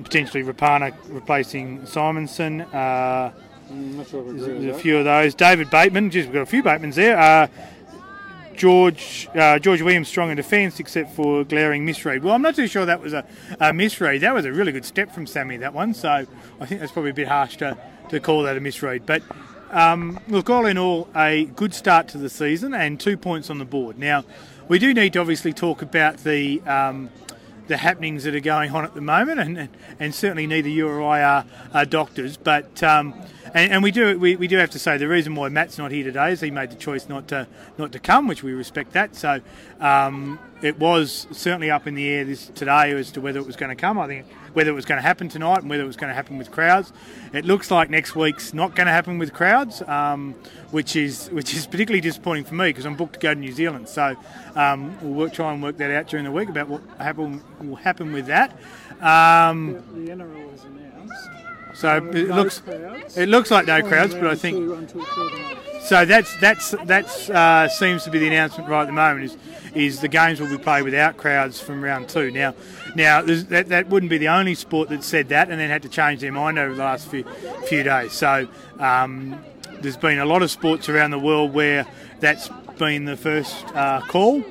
potentially 0.02 0.42
Rapana 0.42 0.94
replacing 1.08 1.80
Simonsson. 1.82 2.62
Uh, 2.72 3.32
mm, 3.72 4.08
sure 4.08 4.24
there's, 4.24 4.46
there's 4.46 4.76
a 4.76 4.78
few 4.78 4.98
of 4.98 5.04
those. 5.04 5.34
David 5.34 5.70
Bateman, 5.70 6.10
geez, 6.10 6.26
we've 6.26 6.34
got 6.34 6.42
a 6.42 6.46
few 6.46 6.62
Batemans 6.62 6.94
there. 6.94 7.48
George 8.56 9.28
uh, 9.34 9.58
George 9.58 9.82
Williams 9.82 10.08
strong 10.08 10.30
in 10.30 10.36
defence, 10.36 10.80
except 10.80 11.14
for 11.14 11.44
glaring 11.44 11.84
misread. 11.84 12.22
Well, 12.22 12.34
I'm 12.34 12.42
not 12.42 12.56
too 12.56 12.66
sure 12.66 12.86
that 12.86 13.00
was 13.00 13.12
a, 13.12 13.26
a, 13.60 13.72
misread. 13.72 14.22
That 14.22 14.34
was 14.34 14.44
a 14.44 14.52
really 14.52 14.72
good 14.72 14.84
step 14.84 15.12
from 15.12 15.26
Sammy. 15.26 15.56
That 15.58 15.74
one. 15.74 15.94
So 15.94 16.26
I 16.60 16.66
think 16.66 16.80
that's 16.80 16.92
probably 16.92 17.10
a 17.10 17.14
bit 17.14 17.28
harsh 17.28 17.56
to, 17.58 17.76
to 18.08 18.20
call 18.20 18.42
that 18.44 18.56
a 18.56 18.60
misread. 18.60 19.06
But 19.06 19.22
um, 19.70 20.18
look, 20.28 20.50
all 20.50 20.66
in 20.66 20.78
all, 20.78 21.08
a 21.14 21.44
good 21.44 21.74
start 21.74 22.08
to 22.08 22.18
the 22.18 22.30
season 22.30 22.74
and 22.74 22.98
two 22.98 23.16
points 23.16 23.50
on 23.50 23.58
the 23.58 23.64
board. 23.64 23.98
Now, 23.98 24.24
we 24.68 24.78
do 24.78 24.94
need 24.94 25.12
to 25.12 25.20
obviously 25.20 25.52
talk 25.52 25.82
about 25.82 26.18
the 26.18 26.60
um, 26.62 27.10
the 27.66 27.76
happenings 27.76 28.24
that 28.24 28.34
are 28.34 28.40
going 28.40 28.70
on 28.72 28.84
at 28.84 28.94
the 28.94 29.00
moment, 29.00 29.40
and 29.40 29.68
and 30.00 30.14
certainly 30.14 30.46
neither 30.46 30.68
you 30.68 30.88
or 30.88 31.02
I 31.02 31.22
are, 31.22 31.44
are 31.72 31.84
doctors, 31.84 32.36
but. 32.36 32.82
Um, 32.82 33.14
and, 33.54 33.72
and, 33.72 33.82
we 33.82 33.90
do 33.90 34.18
we, 34.18 34.36
we 34.36 34.48
do 34.48 34.56
have 34.56 34.70
to 34.70 34.78
say 34.78 34.96
the 34.96 35.08
reason 35.08 35.34
why 35.34 35.48
Matt's 35.48 35.78
not 35.78 35.90
here 35.90 36.04
today 36.04 36.32
is 36.32 36.40
he 36.40 36.50
made 36.50 36.70
the 36.70 36.76
choice 36.76 37.08
not 37.08 37.28
to 37.28 37.46
not 37.78 37.92
to 37.92 37.98
come, 37.98 38.28
which 38.28 38.42
we 38.42 38.52
respect 38.52 38.92
that. 38.92 39.14
So 39.14 39.40
um, 39.80 40.38
it 40.62 40.78
was 40.78 41.26
certainly 41.32 41.70
up 41.70 41.86
in 41.86 41.94
the 41.94 42.08
air 42.08 42.24
this 42.24 42.48
today 42.48 42.92
as 42.92 43.10
to 43.12 43.20
whether 43.20 43.38
it 43.38 43.46
was 43.46 43.56
going 43.56 43.74
to 43.74 43.80
come. 43.80 43.98
I 43.98 44.06
think 44.06 44.26
whether 44.56 44.70
it 44.70 44.74
was 44.74 44.86
going 44.86 44.96
to 44.96 45.02
happen 45.02 45.28
tonight 45.28 45.60
and 45.60 45.68
whether 45.68 45.82
it 45.82 45.86
was 45.86 45.96
going 45.96 46.08
to 46.08 46.14
happen 46.14 46.38
with 46.38 46.50
crowds. 46.50 46.90
It 47.34 47.44
looks 47.44 47.70
like 47.70 47.90
next 47.90 48.16
week's 48.16 48.54
not 48.54 48.74
going 48.74 48.86
to 48.86 48.92
happen 48.92 49.18
with 49.18 49.34
crowds, 49.34 49.82
um, 49.82 50.34
which 50.70 50.96
is 50.96 51.28
which 51.28 51.54
is 51.54 51.66
particularly 51.66 52.00
disappointing 52.00 52.44
for 52.44 52.54
me 52.54 52.70
because 52.70 52.86
I'm 52.86 52.96
booked 52.96 53.14
to 53.14 53.18
go 53.18 53.34
to 53.34 53.38
New 53.38 53.52
Zealand. 53.52 53.88
So 53.88 54.16
um, 54.54 54.96
we'll 55.02 55.12
work, 55.12 55.34
try 55.34 55.52
and 55.52 55.62
work 55.62 55.76
that 55.76 55.90
out 55.90 56.08
during 56.08 56.24
the 56.24 56.32
week 56.32 56.48
about 56.48 56.68
what 56.68 56.80
happen, 56.98 57.42
will 57.60 57.76
happen 57.76 58.14
with 58.14 58.26
that. 58.26 58.52
Um, 59.02 59.74
the, 59.74 60.00
the 60.00 60.12
NRL 60.12 60.50
has 60.50 60.64
announced. 60.64 60.85
So 61.76 61.96
it 61.96 62.28
looks 62.28 62.62
it 63.16 63.28
looks 63.28 63.50
like 63.50 63.66
no 63.66 63.82
crowds, 63.82 64.14
but 64.14 64.26
I 64.26 64.34
think 64.34 64.90
so. 65.82 66.06
That's 66.06 66.34
that's 66.40 66.70
that's 66.84 67.28
uh, 67.28 67.68
seems 67.68 68.04
to 68.04 68.10
be 68.10 68.18
the 68.18 68.28
announcement 68.28 68.68
right 68.70 68.82
at 68.82 68.86
the 68.86 68.92
moment. 68.92 69.24
Is 69.24 69.36
is 69.74 70.00
the 70.00 70.08
games 70.08 70.40
will 70.40 70.48
be 70.48 70.56
played 70.56 70.84
without 70.84 71.18
crowds 71.18 71.60
from 71.60 71.84
round 71.84 72.08
two. 72.08 72.30
Now, 72.30 72.54
now 72.94 73.20
that, 73.20 73.68
that 73.68 73.88
wouldn't 73.88 74.08
be 74.08 74.16
the 74.16 74.28
only 74.28 74.54
sport 74.54 74.88
that 74.88 75.04
said 75.04 75.28
that, 75.28 75.50
and 75.50 75.60
then 75.60 75.68
had 75.68 75.82
to 75.82 75.90
change 75.90 76.22
their 76.22 76.32
mind 76.32 76.58
over 76.58 76.74
the 76.74 76.82
last 76.82 77.08
few 77.08 77.24
few 77.68 77.82
days. 77.82 78.12
So 78.12 78.48
um, 78.78 79.38
there's 79.82 79.98
been 79.98 80.18
a 80.18 80.24
lot 80.24 80.42
of 80.42 80.50
sports 80.50 80.88
around 80.88 81.10
the 81.10 81.18
world 81.18 81.52
where 81.52 81.86
that's 82.20 82.48
been 82.78 83.04
the 83.04 83.18
first 83.18 83.66
uh, 83.74 84.00
call. 84.00 84.42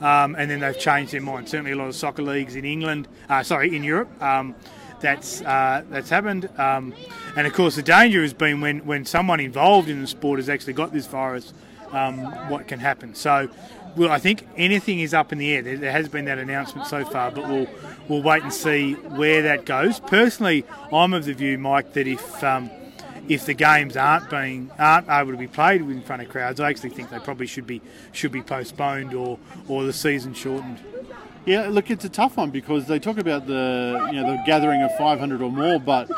Um, 0.00 0.34
and 0.34 0.50
then 0.50 0.58
they've 0.58 0.76
changed 0.76 1.12
their 1.12 1.20
mind. 1.20 1.48
Certainly, 1.48 1.70
a 1.70 1.76
lot 1.76 1.86
of 1.86 1.94
soccer 1.94 2.22
leagues 2.22 2.56
in 2.56 2.64
England, 2.64 3.06
uh, 3.28 3.44
sorry, 3.44 3.76
in 3.76 3.84
Europe, 3.84 4.10
um, 4.20 4.56
that's 5.02 5.42
uh, 5.42 5.84
that's 5.90 6.08
happened. 6.08 6.48
Um, 6.58 6.94
and 7.36 7.46
of 7.46 7.52
course, 7.52 7.76
the 7.76 7.82
danger 7.82 8.22
has 8.22 8.32
been 8.32 8.60
when, 8.60 8.86
when 8.86 9.04
someone 9.04 9.40
involved 9.40 9.88
in 9.88 10.00
the 10.00 10.06
sport 10.06 10.38
has 10.38 10.48
actually 10.48 10.72
got 10.72 10.92
this 10.92 11.06
virus, 11.06 11.52
um, 11.90 12.20
what 12.48 12.66
can 12.66 12.78
happen. 12.78 13.14
So 13.14 13.50
well, 13.96 14.10
I 14.10 14.18
think 14.18 14.46
anything 14.56 15.00
is 15.00 15.12
up 15.12 15.32
in 15.32 15.38
the 15.38 15.52
air. 15.52 15.62
There, 15.62 15.76
there, 15.76 15.92
has 15.92 16.08
been 16.08 16.24
that 16.26 16.38
announcement 16.38 16.86
so 16.86 17.04
far, 17.04 17.30
but 17.30 17.48
we'll 17.48 17.66
we'll 18.08 18.22
wait 18.22 18.42
and 18.42 18.52
see 18.52 18.94
where 18.94 19.42
that 19.42 19.66
goes. 19.66 20.00
Personally, 20.00 20.64
I'm 20.92 21.12
of 21.12 21.24
the 21.24 21.34
view, 21.34 21.58
Mike, 21.58 21.92
that 21.92 22.06
if 22.06 22.42
um, 22.42 22.70
if 23.28 23.46
the 23.46 23.54
games 23.54 23.96
aren't 23.96 24.30
being 24.30 24.70
aren't 24.78 25.08
able 25.08 25.32
to 25.32 25.38
be 25.38 25.46
played 25.46 25.82
in 25.82 26.02
front 26.02 26.22
of 26.22 26.28
crowds, 26.28 26.60
I 26.60 26.70
actually 26.70 26.90
think 26.90 27.10
they 27.10 27.18
probably 27.18 27.46
should 27.46 27.66
be 27.66 27.82
should 28.12 28.32
be 28.32 28.42
postponed 28.42 29.14
or 29.14 29.38
or 29.68 29.84
the 29.84 29.92
season 29.92 30.34
shortened. 30.34 30.78
Yeah, 31.44 31.68
look, 31.68 31.90
it's 31.90 32.04
a 32.04 32.08
tough 32.08 32.36
one 32.36 32.50
because 32.50 32.86
they 32.86 33.00
talk 33.00 33.18
about 33.18 33.46
the 33.46 34.08
you 34.12 34.20
know 34.20 34.36
the 34.36 34.42
gathering 34.46 34.82
of 34.82 34.96
500 34.96 35.42
or 35.42 35.50
more, 35.50 35.80
but 35.80 36.08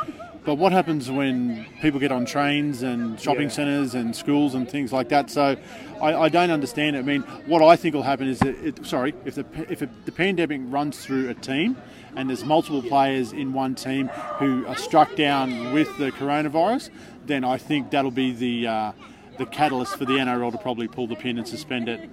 but 0.44 0.56
what 0.56 0.72
happens 0.72 1.10
when 1.10 1.64
people 1.80 1.98
get 1.98 2.12
on 2.12 2.26
trains 2.26 2.82
and 2.82 3.18
shopping 3.18 3.44
yeah. 3.44 3.48
centres 3.48 3.94
and 3.94 4.14
schools 4.14 4.54
and 4.54 4.68
things 4.68 4.92
like 4.92 5.08
that? 5.08 5.30
So 5.30 5.56
I, 6.02 6.14
I, 6.14 6.28
don't 6.28 6.50
understand 6.50 6.96
it. 6.96 6.98
I 6.98 7.02
mean, 7.02 7.22
what 7.46 7.62
I 7.62 7.76
think 7.76 7.94
will 7.94 8.02
happen 8.02 8.28
is 8.28 8.40
that, 8.40 8.54
it, 8.62 8.84
sorry, 8.84 9.14
if 9.24 9.36
the 9.36 9.46
if 9.70 9.80
it, 9.80 10.04
the 10.04 10.12
pandemic 10.12 10.60
runs 10.64 11.02
through 11.02 11.30
a 11.30 11.34
team 11.34 11.78
and 12.14 12.28
there's 12.28 12.44
multiple 12.44 12.82
players 12.82 13.32
in 13.32 13.54
one 13.54 13.74
team 13.74 14.08
who 14.38 14.66
are 14.66 14.76
struck 14.76 15.16
down 15.16 15.72
with 15.72 15.96
the 15.96 16.12
coronavirus, 16.12 16.90
then 17.24 17.44
I 17.44 17.56
think 17.56 17.90
that'll 17.90 18.10
be 18.10 18.32
the 18.32 18.66
uh, 18.66 18.92
the 19.38 19.46
catalyst 19.46 19.96
for 19.96 20.04
the 20.04 20.14
NRL 20.14 20.52
to 20.52 20.58
probably 20.58 20.88
pull 20.88 21.06
the 21.06 21.16
pin 21.16 21.38
and 21.38 21.46
suspend 21.46 21.88
it 21.88 22.08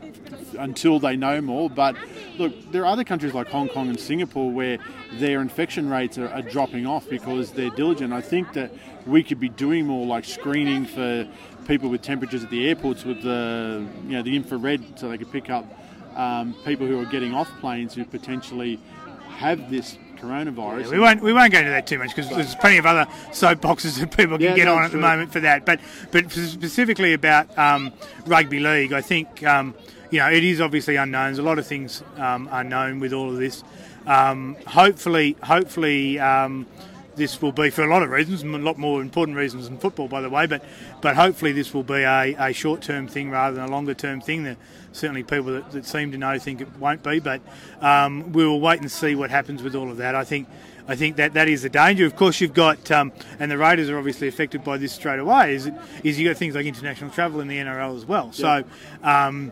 until 0.58 1.00
they 1.00 1.16
know 1.16 1.42
more. 1.42 1.70
But 1.70 1.96
look, 2.38 2.72
there 2.72 2.84
are 2.84 2.88
other 2.88 3.04
countries 3.04 3.34
like 3.34 3.48
Hong 3.48 3.70
Kong 3.70 3.90
and 3.90 4.00
Singapore 4.00 4.52
where 4.52 4.80
their 5.14 5.42
infection 5.42 5.90
rates 5.90 6.18
are, 6.18 6.30
are 6.30 6.42
dropping 6.42 6.86
off 6.86 7.08
because 7.10 7.52
they're 7.52 7.70
diligent. 7.72 8.14
I 8.14 8.22
think 8.22 8.54
that 8.54 8.72
we 9.06 9.24
could 9.24 9.40
be 9.40 9.50
doing 9.50 9.86
more 9.88 10.06
like 10.06 10.26
screening 10.26 10.86
for 10.86 11.28
people 11.68 11.90
with 11.90 12.02
temperatures 12.02 12.44
at 12.44 12.50
the 12.50 12.68
airports 12.68 13.06
with 13.06 13.22
the 13.22 13.86
you 14.06 14.12
know 14.12 14.22
the 14.24 14.36
infrared 14.36 15.00
so 15.00 15.10
they 15.10 15.18
could 15.18 15.32
pick 15.32 15.50
up 15.50 15.66
um, 16.16 16.56
people 16.66 16.88
who 16.88 17.00
are 17.00 17.06
getting 17.06 17.34
off 17.34 17.50
planes 17.60 17.94
who 17.94 18.04
potentially 18.04 18.80
have 19.30 19.72
this 19.72 19.98
coronavirus. 20.22 20.84
Yeah, 20.86 20.92
we 20.92 21.00
won't 21.00 21.22
we 21.22 21.34
won't 21.34 21.52
go 21.52 21.60
into 21.60 21.72
that 21.72 21.88
too 21.88 21.98
much 21.98 22.16
because 22.16 22.30
there's 22.30 22.56
plenty 22.56 22.78
of 22.78 22.86
other 22.86 23.06
soapboxes 23.32 24.00
that 24.00 24.16
people 24.16 24.38
can 24.38 24.48
yeah, 24.48 24.56
get 24.56 24.68
on 24.68 24.84
at 24.84 24.92
true. 24.92 25.00
the 25.00 25.08
moment 25.08 25.32
for 25.32 25.40
that. 25.42 25.66
But 25.66 25.80
but 26.12 26.32
specifically 26.32 27.14
about 27.14 27.58
um, 27.58 27.92
rugby 28.26 28.60
league, 28.60 28.94
I 28.94 29.02
think 29.02 29.44
um, 29.44 29.74
you 30.12 30.20
know 30.20 30.30
it 30.30 30.44
is 30.44 30.62
obviously 30.62 30.96
unknown. 30.96 31.28
There's 31.28 31.40
a 31.40 31.44
lot 31.44 31.60
of 31.60 31.68
things 31.68 32.04
um, 32.18 32.48
unknown 32.52 33.00
with 33.00 33.14
all 33.14 33.30
of 33.30 33.38
this. 33.38 33.64
Um, 34.06 34.58
hopefully, 34.68 35.38
hopefully. 35.44 36.20
This 37.22 37.40
will 37.40 37.52
be 37.52 37.70
for 37.70 37.84
a 37.84 37.88
lot 37.88 38.02
of 38.02 38.10
reasons, 38.10 38.42
a 38.42 38.48
lot 38.48 38.80
more 38.80 39.00
important 39.00 39.38
reasons 39.38 39.70
than 39.70 39.78
football, 39.78 40.08
by 40.08 40.22
the 40.22 40.30
way. 40.32 40.48
But 40.48 40.66
but 41.02 41.16
hopefully 41.16 41.52
this 41.52 41.72
will 41.72 41.84
be 41.84 42.02
a, 42.02 42.36
a 42.40 42.52
short 42.52 42.82
term 42.82 43.08
thing 43.08 43.30
rather 43.30 43.58
than 43.58 43.66
a 43.66 43.72
longer 43.72 43.94
term 43.94 44.22
thing. 44.22 44.44
There 44.44 44.58
certainly 44.92 45.22
people 45.22 45.54
that, 45.54 45.72
that, 45.72 45.86
seem 45.86 46.12
to 46.14 46.18
know 46.18 46.40
think 46.40 46.62
it 46.62 46.78
won't 46.80 47.04
be, 47.04 47.20
but 47.20 47.40
um, 47.80 48.32
we 48.34 48.44
will 48.44 48.60
wait 48.60 48.82
and 48.82 48.92
see 48.92 49.14
what 49.14 49.30
happens 49.30 49.62
with 49.62 49.76
all 49.76 49.92
of 49.92 49.98
that. 49.98 50.16
I 50.16 50.24
think. 50.24 50.48
I 50.88 50.96
think 50.96 51.18
that 51.18 51.36
that 51.36 51.48
is 51.48 51.62
the 51.62 51.70
danger. 51.70 52.08
Of 52.08 52.16
course, 52.16 52.42
you've 52.42 52.56
got, 52.56 52.90
um, 52.90 53.12
and 53.40 53.52
the 53.52 53.58
Raiders 53.58 53.88
are 53.92 54.00
obviously 54.00 54.28
affected 54.28 54.64
by 54.64 54.78
this 54.78 54.92
straight 54.92 55.20
away. 55.20 55.54
Is 55.54 55.70
is 56.04 56.20
you 56.20 56.28
got 56.28 56.38
things 56.38 56.56
like 56.56 56.66
international 56.66 57.12
travel 57.12 57.40
in 57.40 57.48
the 57.48 57.58
NRL 57.58 57.96
as 57.96 58.04
well. 58.04 58.32
So 58.32 58.64
um, 59.04 59.52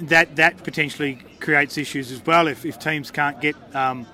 that 0.00 0.34
that 0.34 0.64
potentially 0.64 1.20
creates 1.38 1.78
issues 1.78 2.10
as 2.10 2.26
well 2.26 2.48
if, 2.48 2.66
if 2.66 2.80
teams 2.80 3.12
can't 3.12 3.40
get 3.40 3.54
um, 3.72 4.04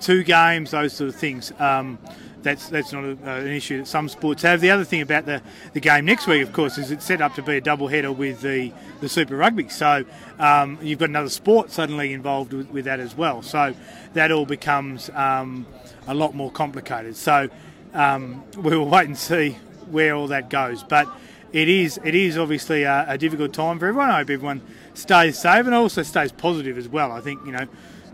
two 0.00 0.24
games, 0.24 0.70
those 0.70 0.94
sort 0.94 1.10
of 1.10 1.16
things. 1.16 1.52
Um, 1.58 1.98
that's 2.42 2.68
that's 2.68 2.92
not 2.92 3.04
a, 3.04 3.10
uh, 3.10 3.40
an 3.40 3.48
issue 3.48 3.78
that 3.78 3.86
some 3.86 4.08
sports 4.08 4.42
have. 4.42 4.60
The 4.60 4.70
other 4.70 4.84
thing 4.84 5.00
about 5.00 5.26
the, 5.26 5.42
the 5.72 5.80
game 5.80 6.04
next 6.04 6.26
week, 6.26 6.42
of 6.42 6.52
course, 6.52 6.78
is 6.78 6.90
it's 6.90 7.04
set 7.04 7.20
up 7.20 7.34
to 7.34 7.42
be 7.42 7.56
a 7.56 7.60
double 7.60 7.88
header 7.88 8.12
with 8.12 8.40
the, 8.40 8.72
the 9.00 9.08
Super 9.08 9.36
Rugby. 9.36 9.68
So 9.68 10.04
um, 10.38 10.78
you've 10.82 10.98
got 10.98 11.08
another 11.08 11.28
sport 11.28 11.70
suddenly 11.70 12.12
involved 12.12 12.52
with, 12.52 12.70
with 12.70 12.84
that 12.86 13.00
as 13.00 13.16
well. 13.16 13.42
So 13.42 13.74
that 14.14 14.32
all 14.32 14.46
becomes 14.46 15.10
um, 15.10 15.66
a 16.06 16.14
lot 16.14 16.34
more 16.34 16.50
complicated. 16.50 17.16
So 17.16 17.48
um, 17.94 18.44
we 18.56 18.76
will 18.76 18.88
wait 18.88 19.06
and 19.06 19.18
see 19.18 19.56
where 19.90 20.14
all 20.14 20.28
that 20.28 20.50
goes. 20.50 20.82
But 20.82 21.08
it 21.52 21.68
is 21.68 21.98
it 22.04 22.14
is 22.14 22.38
obviously 22.38 22.84
a, 22.84 23.04
a 23.08 23.18
difficult 23.18 23.52
time 23.52 23.78
for 23.78 23.86
everyone. 23.86 24.10
I 24.10 24.18
hope 24.18 24.30
everyone 24.30 24.62
stays 24.94 25.38
safe 25.38 25.66
and 25.66 25.74
also 25.74 26.02
stays 26.02 26.32
positive 26.32 26.78
as 26.78 26.88
well. 26.88 27.12
I 27.12 27.20
think 27.20 27.44
you 27.44 27.52
know 27.52 27.66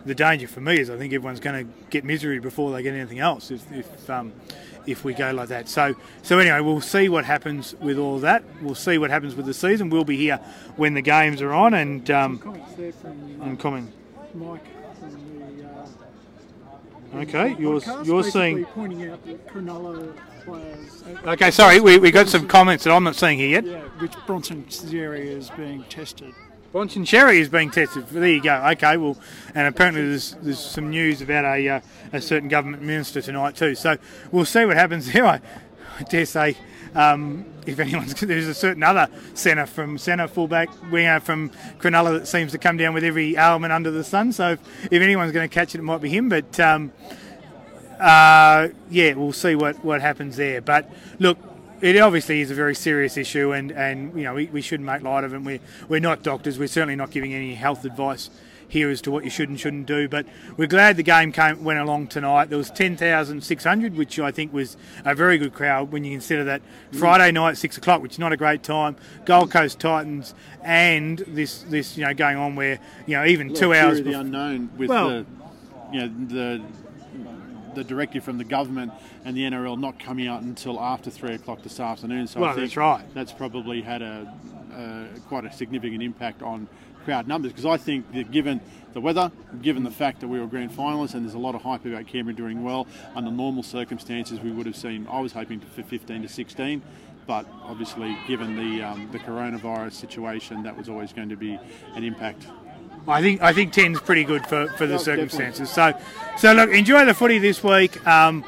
the 0.07 0.14
danger 0.14 0.47
for 0.49 0.61
me 0.61 0.79
is 0.79 0.88
I 0.88 0.97
think 0.97 1.12
everyone's 1.12 1.40
going 1.40 1.66
to 1.66 1.73
get 1.90 2.05
misery 2.05 2.38
before 2.38 2.73
they 2.73 2.83
get 2.83 2.95
anything 2.95 3.19
else 3.19 3.51
if 3.51 3.71
if, 3.73 4.09
um, 4.11 4.33
if 4.87 5.05
we 5.05 5.12
go 5.14 5.33
like 5.33 5.49
that. 5.49 5.69
So 5.69 5.95
so 6.23 6.38
anyway, 6.38 6.61
we'll 6.61 6.81
see 6.81 7.09
what 7.09 7.25
happens 7.25 7.75
with 7.81 7.99
all 7.99 8.19
that. 8.21 8.45
We'll 8.62 8.75
see 8.75 8.99
what 8.99 9.11
happens 9.11 9.35
with 9.35 9.47
the 9.47 9.55
season. 9.55 9.90
We'll 9.90 10.05
be 10.05 10.16
here 10.16 10.38
when 10.77 10.95
the 10.95 11.03
games 11.03 11.42
are 11.42 11.53
on, 11.53 11.75
and 11.75 12.09
um, 12.11 12.38
from 12.38 13.40
I'm 13.42 13.57
coming. 13.57 13.92
Mike 14.35 14.61
Okay, 17.14 17.55
the 17.55 17.61
you're- 17.61 17.81
you're 18.05 18.23
basically 18.23 18.31
saying- 18.31 18.64
pointing 18.66 19.09
out 19.09 19.25
that 19.25 19.47
Cronulla 19.47 20.12
players. 20.45 21.03
uh, 21.25 21.31
Okay, 21.31 21.51
sorry, 21.51 21.81
we, 21.81 21.99
we 21.99 22.11
got 22.11 22.29
some 22.29 22.47
comments 22.47 22.85
that 22.85 22.92
I'm 22.92 23.05
not 23.05 23.14
seeing 23.16 23.38
here 23.38 23.49
yet. 23.49 23.64
Yeah, 23.64 23.81
which 24.01 24.12
Bronson 24.27 24.64
Xerri 24.64 25.25
is 25.25 25.49
being 25.57 25.85
tested. 25.85 26.35
Bronson 26.77 27.05
Xerri 27.05 27.39
is 27.39 27.49
being 27.49 27.71
tested. 27.71 28.07
There 28.09 28.29
you 28.29 28.43
go. 28.43 28.55
Okay, 28.73 28.99
well, 28.99 29.17
and 29.55 29.67
apparently 29.67 30.11
there's 30.11 30.33
there's 30.43 30.59
some 30.59 30.91
news 30.91 31.23
about 31.23 31.47
a 31.47 31.69
uh, 31.71 31.81
a 32.12 32.21
certain 32.21 32.51
government 32.51 32.83
minister 32.83 33.23
tonight 33.23 33.57
too. 33.57 33.75
So 33.75 33.97
we'll 34.31 34.45
see 34.45 34.67
what 34.67 34.77
happens 34.77 35.11
there. 35.12 35.25
I, 35.25 35.41
I 35.99 36.03
dare 36.03 36.27
say. 36.27 36.55
Um, 36.95 37.47
if 37.65 37.79
anyone's 37.79 38.12
there's 38.21 38.47
a 38.47 38.53
certain 38.53 38.83
other 38.83 39.09
centre 39.33 39.65
from 39.65 39.97
centre 39.97 40.29
fullback 40.29 40.69
winger 40.93 41.19
from 41.19 41.49
Cronulla 41.79 42.19
that 42.19 42.29
seems 42.29 42.53
to 42.53 42.59
come 42.59 42.77
down 42.77 42.93
with 42.93 43.05
every 43.05 43.37
ailment 43.37 43.73
under 43.73 43.91
the 43.91 44.05
sun. 44.05 44.33
So 44.33 44.51
if, 44.51 44.93
if 44.93 45.01
anyone's 45.01 45.33
going 45.33 45.49
to 45.49 45.55
catch 45.55 45.75
it, 45.75 45.79
it 45.79 45.83
might 45.83 46.03
be 46.03 46.11
him. 46.11 46.29
But 46.29 46.61
um, 46.61 46.93
uh, 47.99 48.69
yeah, 48.91 49.15
we'll 49.15 49.33
see 49.33 49.55
what, 49.55 49.83
what 49.83 50.03
happens 50.03 50.37
there. 50.37 50.61
But 50.61 50.91
look, 51.21 51.39
it 51.81 51.99
obviously 51.99 52.41
is 52.41 52.51
a 52.51 52.55
very 52.55 52.75
serious 52.75 53.17
issue, 53.17 53.53
and, 53.53 53.71
and 53.73 54.15
you 54.17 54.25
know 54.25 54.35
we, 54.35 54.47
we 54.47 54.62
shouldn't 54.62 54.87
make 54.87 55.03
light 55.03 55.25
of 55.25 55.35
it. 55.35 55.43
We're 55.43 55.61
we're 55.89 56.01
not 56.01 56.23
doctors. 56.23 56.59
We're 56.59 56.69
certainly 56.69 56.97
not 56.97 57.11
giving 57.11 57.35
any 57.35 57.55
health 57.55 57.85
advice 57.85 58.31
here 58.69 58.91
as 58.91 59.01
to 59.01 59.12
what 59.12 59.23
you 59.23 59.31
should 59.31 59.49
and 59.49 59.61
shouldn't 59.61 59.87
do. 59.87 60.09
But 60.09 60.27
we're 60.57 60.67
glad 60.67 60.97
the 60.97 61.03
game 61.05 61.31
came 61.31 61.62
went 61.62 61.79
along 61.79 62.09
tonight. 62.09 62.47
There 62.49 62.59
was 62.59 62.71
ten 62.71 62.97
thousand 62.97 63.43
six 63.45 63.65
hundred, 63.65 63.97
which 63.97 64.19
I 64.19 64.31
think 64.31 64.53
was 64.53 64.77
a 65.05 65.15
very 65.15 65.39
good 65.39 65.53
crowd 65.55 65.93
when 65.93 66.05
you 66.05 66.12
consider 66.12 66.45
that 66.45 66.62
Friday 66.93 67.31
night 67.33 67.57
six 67.57 67.77
o'clock, 67.77 68.03
which 68.03 68.12
is 68.12 68.19
not 68.19 68.33
a 68.33 68.37
great 68.37 68.62
time. 68.62 68.97
Gold 69.25 69.51
Coast 69.51 69.79
Titans 69.79 70.35
and 70.62 71.19
this 71.29 71.62
this 71.62 71.97
you 71.97 72.05
know 72.05 72.15
going 72.15 72.37
on 72.37 72.57
where 72.57 72.79
you 73.07 73.17
know 73.17 73.25
even 73.25 73.55
two 73.55 73.73
hours. 73.75 74.01
of 74.01 74.05
the 74.05 74.15
unknown 74.15 74.71
with 74.77 74.89
Well- 74.89 75.09
the 75.09 75.27
you 75.93 76.01
know 76.01 76.09
the 76.29 76.62
the 77.77 77.85
directive 77.85 78.25
from 78.25 78.39
the 78.39 78.45
government 78.45 78.93
and 79.25 79.37
the 79.37 79.43
NRL 79.43 79.79
not 79.79 80.01
coming 80.01 80.27
out 80.27 80.43
until 80.43 80.81
after 80.81 81.11
three 81.11 81.35
o'clock 81.35 81.62
this 81.62 81.79
afternoon. 81.79 82.27
So 82.27 82.41
Well, 82.41 82.51
I 82.51 82.55
think 82.55 82.67
that's 82.67 82.77
right. 82.77 83.05
That's 83.15 83.33
probably 83.33 83.83
had 83.83 84.03
a, 84.03 84.35
a 84.75 85.21
quite 85.29 85.45
a 85.45 85.53
significant 85.53 86.03
impact 86.03 86.43
on 86.43 86.67
crowd 87.05 87.29
numbers 87.29 87.53
because 87.53 87.67
I 87.67 87.77
think 87.77 88.12
that 88.15 88.33
given 88.33 88.61
the 88.93 89.01
weather, 89.01 89.31
given 89.62 89.85
the 89.85 89.91
fact 89.91 90.21
that 90.21 90.29
we 90.29 90.41
were 90.41 90.47
grand 90.47 90.73
finalists 90.73 91.15
and 91.15 91.25
there's 91.25 91.35
a 91.35 91.39
lot 91.39 91.55
of 91.55 91.62
hype 91.62 91.85
about 91.85 92.07
Canberra 92.09 92.35
doing 92.35 92.65
well 92.65 92.89
under 93.15 93.31
normal 93.31 93.62
circumstances, 93.62 94.41
we 94.41 94.51
would 94.51 94.67
have 94.67 94.77
seen. 94.77 95.07
I 95.09 95.21
was 95.21 95.33
hoping 95.33 95.61
for 95.61 95.83
15 95.83 96.23
to 96.23 96.29
16. 96.29 96.83
But 97.27 97.45
obviously, 97.65 98.17
given 98.29 98.55
the 98.55 98.85
um, 98.85 99.09
the 99.11 99.19
coronavirus 99.19 99.95
situation, 99.95 100.62
that 100.62 100.77
was 100.77 100.89
always 100.89 101.12
going 101.12 101.29
to 101.29 101.37
be 101.37 101.59
an 101.97 102.05
impact 102.05 102.47
I 103.09 103.23
think 103.23 103.42
I 103.42 103.53
think 103.53 103.73
10's 103.73 104.01
pretty 104.01 104.25
good 104.25 104.47
for, 104.47 104.69
for 104.69 104.87
the 104.87 104.95
Oh, 104.95 104.99
circumstances. 104.99 105.71
So, 105.71 105.92
so 106.37 106.53
look, 106.53 106.71
enjoy 106.71 107.05
the 107.05 107.14
footy 107.14 107.38
this 107.38 107.62
week. 107.62 108.05
Um, 108.07 108.45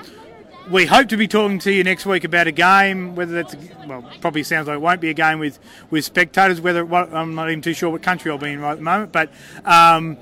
we 0.71 0.85
hope 0.87 1.09
to 1.09 1.17
be 1.17 1.27
talking 1.27 1.59
to 1.61 1.73
you 1.73 1.83
next 1.85 2.05
week 2.05 2.25
about 2.25 2.47
a 2.47 2.53
game. 2.53 3.15
Whether 3.15 3.43
that's 3.43 3.57
well, 3.87 4.05
probably 4.21 4.43
sounds 4.43 4.69
like 4.69 4.77
it 4.77 4.81
won't 4.81 5.01
be 5.01 5.11
a 5.11 5.15
game 5.15 5.39
with, 5.39 5.59
with 5.91 6.05
spectators. 6.05 6.61
Whether 6.61 6.85
what, 6.85 7.13
I'm 7.13 7.35
not 7.35 7.49
even 7.49 7.63
too 7.63 7.73
sure 7.73 7.91
what 7.91 8.03
country 8.03 8.31
I'll 8.31 8.39
be 8.39 8.53
in 8.53 8.61
right 8.61 8.73
at 8.73 8.79
the 8.79 8.85
moment, 8.85 9.13
but 9.13 9.31
um, 9.65 10.17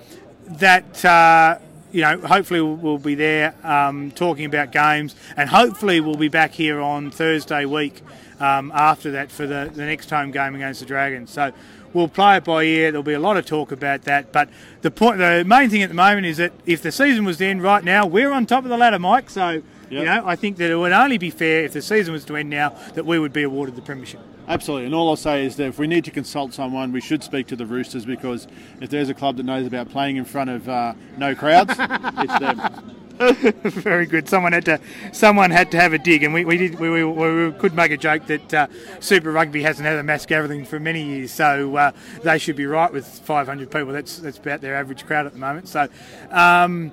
that. 0.46 1.04
Uh, 1.04 1.58
you 1.92 2.02
know, 2.02 2.18
hopefully 2.18 2.60
we'll, 2.60 2.74
we'll 2.74 2.98
be 2.98 3.14
there 3.14 3.54
um, 3.64 4.10
talking 4.10 4.44
about 4.44 4.70
games, 4.70 5.14
and 5.34 5.48
hopefully 5.48 6.00
we'll 6.00 6.16
be 6.16 6.28
back 6.28 6.52
here 6.52 6.78
on 6.78 7.10
Thursday 7.10 7.64
week 7.64 8.02
um, 8.38 8.70
after 8.74 9.12
that 9.12 9.30
for 9.30 9.46
the, 9.46 9.70
the 9.72 9.84
next 9.84 10.10
home 10.10 10.30
game 10.30 10.54
against 10.54 10.80
the 10.80 10.86
Dragons. 10.86 11.30
So 11.30 11.52
we'll 11.96 12.08
play 12.08 12.36
it 12.36 12.44
by 12.44 12.62
ear. 12.62 12.92
There'll 12.92 13.02
be 13.02 13.14
a 13.14 13.18
lot 13.18 13.36
of 13.36 13.46
talk 13.46 13.72
about 13.72 14.02
that, 14.02 14.30
but 14.30 14.48
the 14.82 14.90
point, 14.90 15.18
the 15.18 15.44
main 15.46 15.70
thing 15.70 15.82
at 15.82 15.88
the 15.88 15.94
moment 15.94 16.26
is 16.26 16.36
that 16.36 16.52
if 16.66 16.82
the 16.82 16.92
season 16.92 17.24
was 17.24 17.38
to 17.38 17.46
end 17.46 17.62
right 17.62 17.82
now, 17.82 18.06
we're 18.06 18.30
on 18.30 18.46
top 18.46 18.64
of 18.64 18.70
the 18.70 18.76
ladder, 18.76 18.98
Mike. 18.98 19.30
So 19.30 19.62
you 19.88 20.04
know, 20.04 20.22
I 20.26 20.36
think 20.36 20.58
that 20.58 20.70
it 20.70 20.76
would 20.76 20.92
only 20.92 21.16
be 21.16 21.30
fair 21.30 21.64
if 21.64 21.72
the 21.72 21.82
season 21.82 22.12
was 22.12 22.24
to 22.26 22.36
end 22.36 22.50
now 22.50 22.70
that 22.94 23.06
we 23.06 23.18
would 23.18 23.32
be 23.32 23.44
awarded 23.44 23.76
the 23.76 23.82
premiership. 23.82 24.20
Absolutely, 24.48 24.86
and 24.86 24.94
all 24.94 25.08
I'll 25.08 25.16
say 25.16 25.44
is 25.44 25.56
that 25.56 25.66
if 25.66 25.78
we 25.78 25.86
need 25.86 26.04
to 26.04 26.10
consult 26.10 26.52
someone, 26.52 26.92
we 26.92 27.00
should 27.00 27.24
speak 27.24 27.48
to 27.48 27.56
the 27.56 27.66
Roosters 27.66 28.04
because 28.04 28.46
if 28.80 28.90
there's 28.90 29.08
a 29.08 29.14
club 29.14 29.36
that 29.38 29.42
knows 29.44 29.66
about 29.66 29.88
playing 29.88 30.16
in 30.16 30.24
front 30.24 30.50
of 30.50 30.68
uh, 30.68 30.94
no 31.16 31.34
crowds, 31.34 31.74
it's 31.78 32.38
them. 32.38 33.05
Very 33.62 34.04
good. 34.04 34.28
Someone 34.28 34.52
had 34.52 34.66
to, 34.66 34.80
someone 35.12 35.50
had 35.50 35.70
to 35.70 35.78
have 35.78 35.94
a 35.94 35.98
dig, 35.98 36.22
and 36.22 36.34
we, 36.34 36.44
we 36.44 36.58
did. 36.58 36.78
We, 36.78 36.90
we, 36.90 37.04
we 37.04 37.52
could 37.52 37.74
make 37.74 37.90
a 37.90 37.96
joke 37.96 38.26
that 38.26 38.54
uh, 38.54 38.66
Super 39.00 39.32
Rugby 39.32 39.62
hasn't 39.62 39.86
had 39.86 39.96
a 39.96 40.02
mass 40.02 40.26
gathering 40.26 40.66
for 40.66 40.78
many 40.78 41.02
years, 41.02 41.32
so 41.32 41.76
uh, 41.76 41.92
they 42.22 42.36
should 42.38 42.56
be 42.56 42.66
right 42.66 42.92
with 42.92 43.06
500 43.06 43.70
people. 43.70 43.92
That's 43.92 44.18
that's 44.18 44.36
about 44.36 44.60
their 44.60 44.76
average 44.76 45.06
crowd 45.06 45.24
at 45.24 45.32
the 45.32 45.38
moment. 45.38 45.68
So, 45.68 45.88
um, 46.30 46.92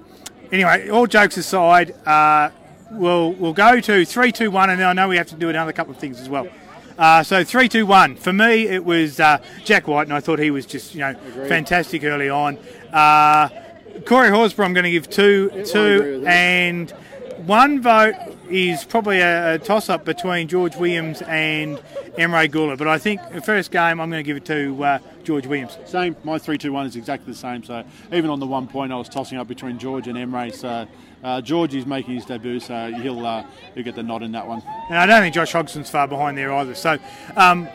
anyway, 0.49 0.89
all 0.89 1.07
jokes 1.07 1.35
aside, 1.35 1.91
uh, 2.07 2.51
we'll 2.91 3.33
we'll 3.33 3.53
go 3.53 3.81
to 3.81 4.05
three, 4.05 4.31
two, 4.31 4.49
one, 4.49 4.69
and 4.69 4.79
then 4.79 4.87
I 4.87 4.93
know 4.93 5.09
we 5.09 5.17
have 5.17 5.27
to 5.27 5.35
do 5.35 5.49
another 5.49 5.73
couple 5.73 5.93
of 5.93 5.99
things 5.99 6.21
as 6.21 6.29
well. 6.29 6.47
Uh, 6.97 7.23
so 7.23 7.43
three, 7.43 7.67
two, 7.67 7.85
one. 7.85 8.15
For 8.15 8.31
me, 8.31 8.67
it 8.67 8.85
was 8.85 9.19
uh, 9.19 9.39
Jack 9.65 9.89
White, 9.89 10.03
and 10.07 10.13
I 10.13 10.21
thought 10.21 10.39
he 10.39 10.51
was 10.51 10.65
just 10.65 10.93
you 10.93 11.01
know 11.01 11.15
fantastic 11.47 12.05
early 12.05 12.29
on. 12.29 12.57
Uh, 12.93 13.49
Corey 14.01 14.29
Horsburgh, 14.29 14.65
I'm 14.65 14.73
going 14.73 14.83
to 14.85 14.91
give 14.91 15.09
two, 15.09 15.49
agree 15.51 15.65
two, 15.65 16.23
and 16.27 16.91
one 17.45 17.81
vote 17.81 18.15
is 18.49 18.83
probably 18.83 19.19
a, 19.19 19.55
a 19.55 19.59
toss-up 19.59 20.03
between 20.03 20.47
George 20.47 20.75
Williams 20.75 21.21
and 21.23 21.77
Emre 22.17 22.49
Guler. 22.49 22.77
But 22.77 22.87
I 22.87 22.97
think 22.97 23.21
the 23.31 23.41
first 23.41 23.71
game, 23.71 23.99
I'm 23.99 24.09
going 24.09 24.23
to 24.23 24.23
give 24.23 24.37
it 24.37 24.45
to 24.45 24.83
uh, 24.83 24.99
George 25.23 25.45
Williams. 25.45 25.77
Same, 25.85 26.15
my 26.23 26.37
three-two-one 26.37 26.85
is 26.85 26.95
exactly 26.95 27.31
the 27.31 27.37
same. 27.37 27.63
So 27.63 27.83
even 28.11 28.29
on 28.29 28.39
the 28.39 28.47
one 28.47 28.67
point, 28.67 28.91
I 28.91 28.95
was 28.95 29.09
tossing 29.09 29.37
up 29.37 29.47
between 29.47 29.77
George 29.77 30.07
and 30.07 30.17
Emre. 30.17 30.53
So 30.53 30.87
uh, 31.23 31.41
George 31.41 31.75
is 31.75 31.85
making 31.85 32.15
his 32.15 32.25
debut, 32.25 32.59
so 32.59 32.91
he'll 32.93 33.25
uh, 33.25 33.45
he'll 33.75 33.83
get 33.83 33.95
the 33.95 34.03
nod 34.03 34.23
in 34.23 34.31
that 34.33 34.47
one. 34.47 34.61
And 34.89 34.97
I 34.97 35.05
don't 35.05 35.21
think 35.21 35.35
Josh 35.35 35.53
Hodgson's 35.53 35.89
far 35.89 36.07
behind 36.07 36.37
there 36.37 36.51
either. 36.53 36.75
So 36.75 36.97
um, 37.35 37.67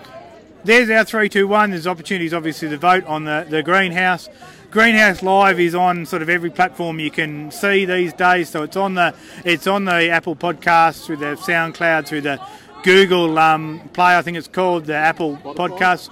there's 0.64 0.90
our 0.90 1.04
3 1.04 1.28
2 1.28 1.46
1. 1.46 1.70
There's 1.70 1.86
opportunities, 1.86 2.34
obviously, 2.34 2.68
to 2.68 2.76
vote 2.76 3.04
on 3.04 3.24
the, 3.24 3.46
the 3.48 3.62
Greenhouse. 3.62 4.28
Greenhouse 4.70 5.22
Live 5.22 5.58
is 5.58 5.74
on 5.74 6.04
sort 6.04 6.20
of 6.20 6.28
every 6.28 6.50
platform 6.50 7.00
you 7.00 7.10
can 7.10 7.50
see 7.50 7.86
these 7.86 8.12
days. 8.12 8.50
So 8.50 8.62
it's 8.62 8.76
on 8.76 8.94
the 8.94 9.14
it's 9.44 9.66
on 9.66 9.86
the 9.86 10.10
Apple 10.10 10.36
Podcasts, 10.36 11.06
through 11.06 11.16
the 11.16 11.36
SoundCloud, 11.36 12.06
through 12.06 12.20
the 12.22 12.40
Google 12.82 13.38
um, 13.38 13.80
Play, 13.92 14.16
I 14.16 14.22
think 14.22 14.36
it's 14.36 14.48
called, 14.48 14.84
the 14.84 14.94
Apple 14.94 15.36
Podcast. 15.38 16.10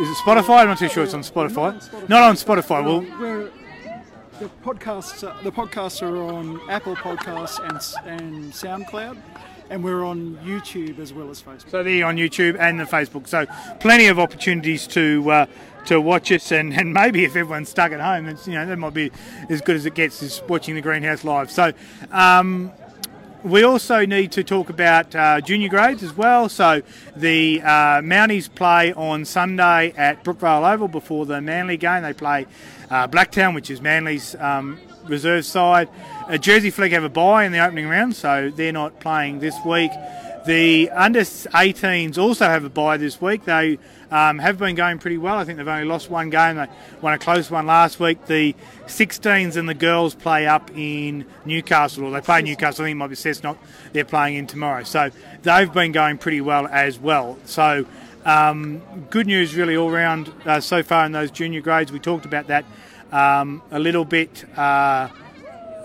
Is 0.00 0.08
it 0.08 0.16
Spotify? 0.16 0.60
I'm 0.60 0.68
not 0.68 0.78
too 0.78 0.88
sure 0.88 1.04
it's 1.04 1.14
on 1.14 1.22
Spotify. 1.22 2.08
Not 2.08 2.22
on 2.22 2.34
Spotify. 2.36 2.84
Well, 2.84 3.00
We're, 3.20 3.50
the 4.38 4.50
podcasts, 4.64 5.22
are, 5.22 5.42
the 5.42 5.52
podcasts 5.52 6.00
are 6.02 6.16
on 6.16 6.58
Apple 6.70 6.96
Podcasts 6.96 7.58
and 7.60 8.22
and 8.22 8.52
SoundCloud, 8.52 9.18
and 9.68 9.84
we're 9.84 10.04
on 10.04 10.38
YouTube 10.38 10.98
as 10.98 11.12
well 11.12 11.28
as 11.28 11.42
Facebook. 11.42 11.70
So 11.70 11.82
they're 11.82 12.06
on 12.06 12.16
YouTube 12.16 12.58
and 12.58 12.80
the 12.80 12.84
Facebook. 12.84 13.28
So 13.28 13.44
plenty 13.78 14.06
of 14.06 14.18
opportunities 14.18 14.86
to 14.88 15.30
uh, 15.30 15.46
to 15.86 16.00
watch 16.00 16.30
us, 16.32 16.52
and, 16.52 16.72
and 16.72 16.92
maybe 16.92 17.24
if 17.24 17.36
everyone's 17.36 17.68
stuck 17.68 17.92
at 17.92 18.00
home, 18.00 18.26
it's, 18.28 18.46
you 18.46 18.54
know 18.54 18.66
that 18.66 18.76
might 18.78 18.94
be 18.94 19.10
as 19.48 19.60
good 19.60 19.76
as 19.76 19.86
it 19.86 19.94
gets 19.94 20.22
is 20.22 20.42
watching 20.48 20.74
the 20.74 20.80
Greenhouse 20.80 21.24
live. 21.24 21.50
So. 21.50 21.72
Um, 22.10 22.72
we 23.42 23.62
also 23.62 24.04
need 24.04 24.32
to 24.32 24.44
talk 24.44 24.68
about 24.68 25.14
uh, 25.14 25.40
junior 25.40 25.70
grades 25.70 26.02
as 26.02 26.14
well. 26.14 26.50
So 26.50 26.82
the 27.16 27.62
uh, 27.62 28.02
Mounties 28.02 28.54
play 28.54 28.92
on 28.92 29.24
Sunday 29.24 29.94
at 29.96 30.22
Brookvale 30.22 30.70
Oval 30.74 30.88
before 30.88 31.24
the 31.24 31.40
Manly 31.40 31.78
game. 31.78 32.02
They 32.02 32.12
play 32.12 32.46
uh, 32.90 33.08
Blacktown, 33.08 33.54
which 33.54 33.70
is 33.70 33.80
Manly's 33.80 34.34
um, 34.34 34.78
reserve 35.06 35.44
side. 35.44 35.88
Uh, 36.28 36.36
Jersey 36.36 36.70
Flegg 36.70 36.92
have 36.92 37.04
a 37.04 37.08
bye 37.08 37.44
in 37.44 37.52
the 37.52 37.64
opening 37.64 37.88
round, 37.88 38.14
so 38.14 38.50
they're 38.54 38.72
not 38.72 39.00
playing 39.00 39.40
this 39.40 39.56
week. 39.64 39.90
The 40.46 40.90
under 40.90 41.20
18s 41.20 42.16
also 42.16 42.46
have 42.46 42.64
a 42.64 42.70
bye 42.70 42.96
this 42.96 43.20
week. 43.20 43.44
They 43.44 43.78
um, 44.10 44.38
have 44.38 44.58
been 44.58 44.74
going 44.74 44.98
pretty 44.98 45.18
well. 45.18 45.36
I 45.36 45.44
think 45.44 45.58
they've 45.58 45.68
only 45.68 45.84
lost 45.84 46.10
one 46.10 46.30
game. 46.30 46.56
They 46.56 46.66
won 47.02 47.12
a 47.12 47.18
close 47.18 47.50
one 47.50 47.66
last 47.66 48.00
week. 48.00 48.24
The 48.26 48.54
16s 48.86 49.56
and 49.56 49.68
the 49.68 49.74
girls 49.74 50.14
play 50.14 50.46
up 50.46 50.70
in 50.74 51.26
Newcastle, 51.44 52.04
or 52.04 52.10
they 52.10 52.22
play 52.22 52.40
Newcastle. 52.40 52.84
I 52.84 52.88
think 52.88 52.94
it 52.94 52.98
might 52.98 53.08
be 53.08 53.16
Cessnock. 53.16 53.58
They're 53.92 54.04
playing 54.04 54.36
in 54.36 54.46
tomorrow. 54.46 54.82
So 54.84 55.10
they've 55.42 55.72
been 55.72 55.92
going 55.92 56.16
pretty 56.16 56.40
well 56.40 56.66
as 56.68 56.98
well. 56.98 57.38
So 57.44 57.84
um, 58.24 58.82
good 59.10 59.26
news, 59.26 59.54
really, 59.54 59.76
all 59.76 59.90
round 59.90 60.32
uh, 60.46 60.60
so 60.60 60.82
far 60.82 61.04
in 61.04 61.12
those 61.12 61.30
junior 61.30 61.60
grades. 61.60 61.92
We 61.92 61.98
talked 61.98 62.24
about 62.24 62.46
that 62.46 62.64
um, 63.12 63.62
a 63.70 63.78
little 63.78 64.04
bit 64.04 64.44
uh, 64.56 64.60
uh, 64.60 65.10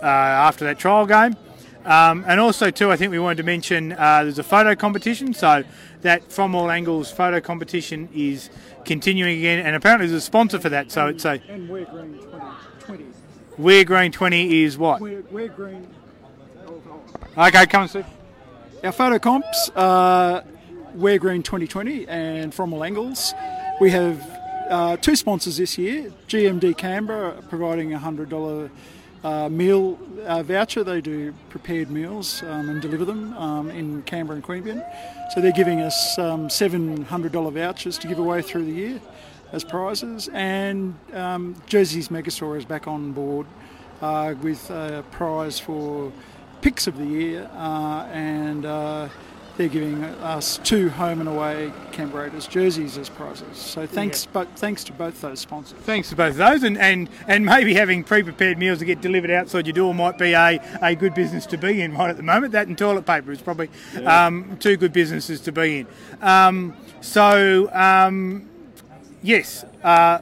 after 0.02 0.64
that 0.64 0.78
trial 0.78 1.06
game. 1.06 1.36
Um, 1.86 2.24
and 2.26 2.40
also, 2.40 2.70
too, 2.70 2.90
I 2.90 2.96
think 2.96 3.12
we 3.12 3.18
wanted 3.18 3.36
to 3.36 3.42
mention 3.44 3.92
uh, 3.92 4.24
there's 4.24 4.38
a 4.38 4.42
photo 4.42 4.74
competition. 4.74 5.32
So 5.32 5.62
that 6.02 6.32
From 6.32 6.54
All 6.54 6.70
Angles 6.70 7.10
photo 7.10 7.40
competition 7.40 8.08
is 8.14 8.50
continuing 8.84 9.38
again, 9.38 9.64
and 9.64 9.74
apparently 9.74 10.08
there's 10.08 10.22
a 10.22 10.24
sponsor 10.24 10.58
for 10.58 10.68
that. 10.68 10.90
So 10.90 11.06
it's 11.06 11.24
a 11.24 11.40
and 11.48 11.68
we're 11.68 11.84
green 11.86 12.14
2020. 12.14 13.04
We're 13.58 13.84
Green 13.84 14.12
20 14.12 14.64
is 14.64 14.76
what? 14.76 15.00
We're, 15.00 15.22
we're 15.30 15.48
green. 15.48 15.86
Okay, 17.38 17.66
come 17.66 17.82
and 17.82 17.90
see. 17.90 18.04
Our 18.84 18.92
photo 18.92 19.18
comps 19.18 19.70
are 19.74 20.44
We're 20.94 21.18
Green 21.18 21.42
2020 21.42 22.06
and 22.06 22.52
From 22.52 22.74
All 22.74 22.84
Angles. 22.84 23.32
We 23.80 23.90
have 23.92 24.20
uh, 24.68 24.98
two 24.98 25.16
sponsors 25.16 25.56
this 25.56 25.78
year 25.78 26.12
GMD 26.28 26.76
Canberra 26.76 27.40
providing 27.48 27.94
a 27.94 27.98
$100 27.98 28.70
uh, 29.26 29.48
meal 29.48 29.98
uh, 30.24 30.42
voucher. 30.42 30.84
They 30.84 31.00
do 31.00 31.34
prepared 31.50 31.90
meals 31.90 32.42
um, 32.44 32.68
and 32.68 32.80
deliver 32.80 33.04
them 33.04 33.34
um, 33.34 33.70
in 33.70 34.02
Canberra 34.02 34.36
and 34.36 34.44
Queanbeyan. 34.44 34.84
So 35.32 35.40
they're 35.40 35.50
giving 35.52 35.80
us 35.80 36.16
um, 36.18 36.48
$700 36.48 37.52
vouchers 37.52 37.98
to 37.98 38.06
give 38.06 38.20
away 38.20 38.40
through 38.42 38.64
the 38.66 38.72
year 38.72 39.00
as 39.52 39.64
prizes. 39.64 40.28
And 40.32 40.94
um, 41.12 41.60
Jersey's 41.66 42.08
Megastore 42.08 42.56
is 42.56 42.64
back 42.64 42.86
on 42.86 43.12
board 43.12 43.46
uh, 44.00 44.34
with 44.40 44.70
a 44.70 45.04
prize 45.10 45.58
for 45.58 46.12
picks 46.60 46.86
of 46.86 46.96
the 46.96 47.06
year 47.06 47.50
uh, 47.54 48.06
and 48.12 48.64
uh, 48.64 49.08
they're 49.56 49.68
giving 49.68 50.04
us 50.04 50.58
two 50.64 50.90
home 50.90 51.20
and 51.20 51.28
away 51.28 51.72
Canberra 51.92 52.24
Raiders 52.24 52.46
jerseys 52.46 52.98
as 52.98 53.08
prizes. 53.08 53.56
So 53.56 53.86
thanks, 53.86 54.26
but 54.26 54.48
thanks 54.56 54.84
to 54.84 54.92
both 54.92 55.20
those 55.20 55.40
sponsors. 55.40 55.78
Thanks 55.80 56.10
to 56.10 56.16
both 56.16 56.32
of 56.32 56.36
those, 56.36 56.62
and, 56.62 56.76
and, 56.78 57.08
and 57.26 57.44
maybe 57.44 57.74
having 57.74 58.04
pre-prepared 58.04 58.58
meals 58.58 58.80
to 58.80 58.84
get 58.84 59.00
delivered 59.00 59.30
outside 59.30 59.66
your 59.66 59.74
door 59.74 59.94
might 59.94 60.18
be 60.18 60.32
a, 60.32 60.60
a 60.82 60.94
good 60.94 61.14
business 61.14 61.46
to 61.46 61.56
be 61.56 61.80
in 61.80 61.94
right 61.94 62.10
at 62.10 62.16
the 62.16 62.22
moment. 62.22 62.52
That 62.52 62.68
and 62.68 62.76
toilet 62.76 63.06
paper 63.06 63.32
is 63.32 63.40
probably 63.40 63.70
Yeah. 63.94 64.26
um, 64.26 64.56
two 64.60 64.76
good 64.76 64.92
businesses 64.92 65.40
to 65.42 65.52
be 65.52 65.80
in. 65.80 65.86
Um, 66.20 66.76
so 67.00 67.70
um, 67.72 68.48
yes. 69.22 69.64
Uh, 69.82 70.18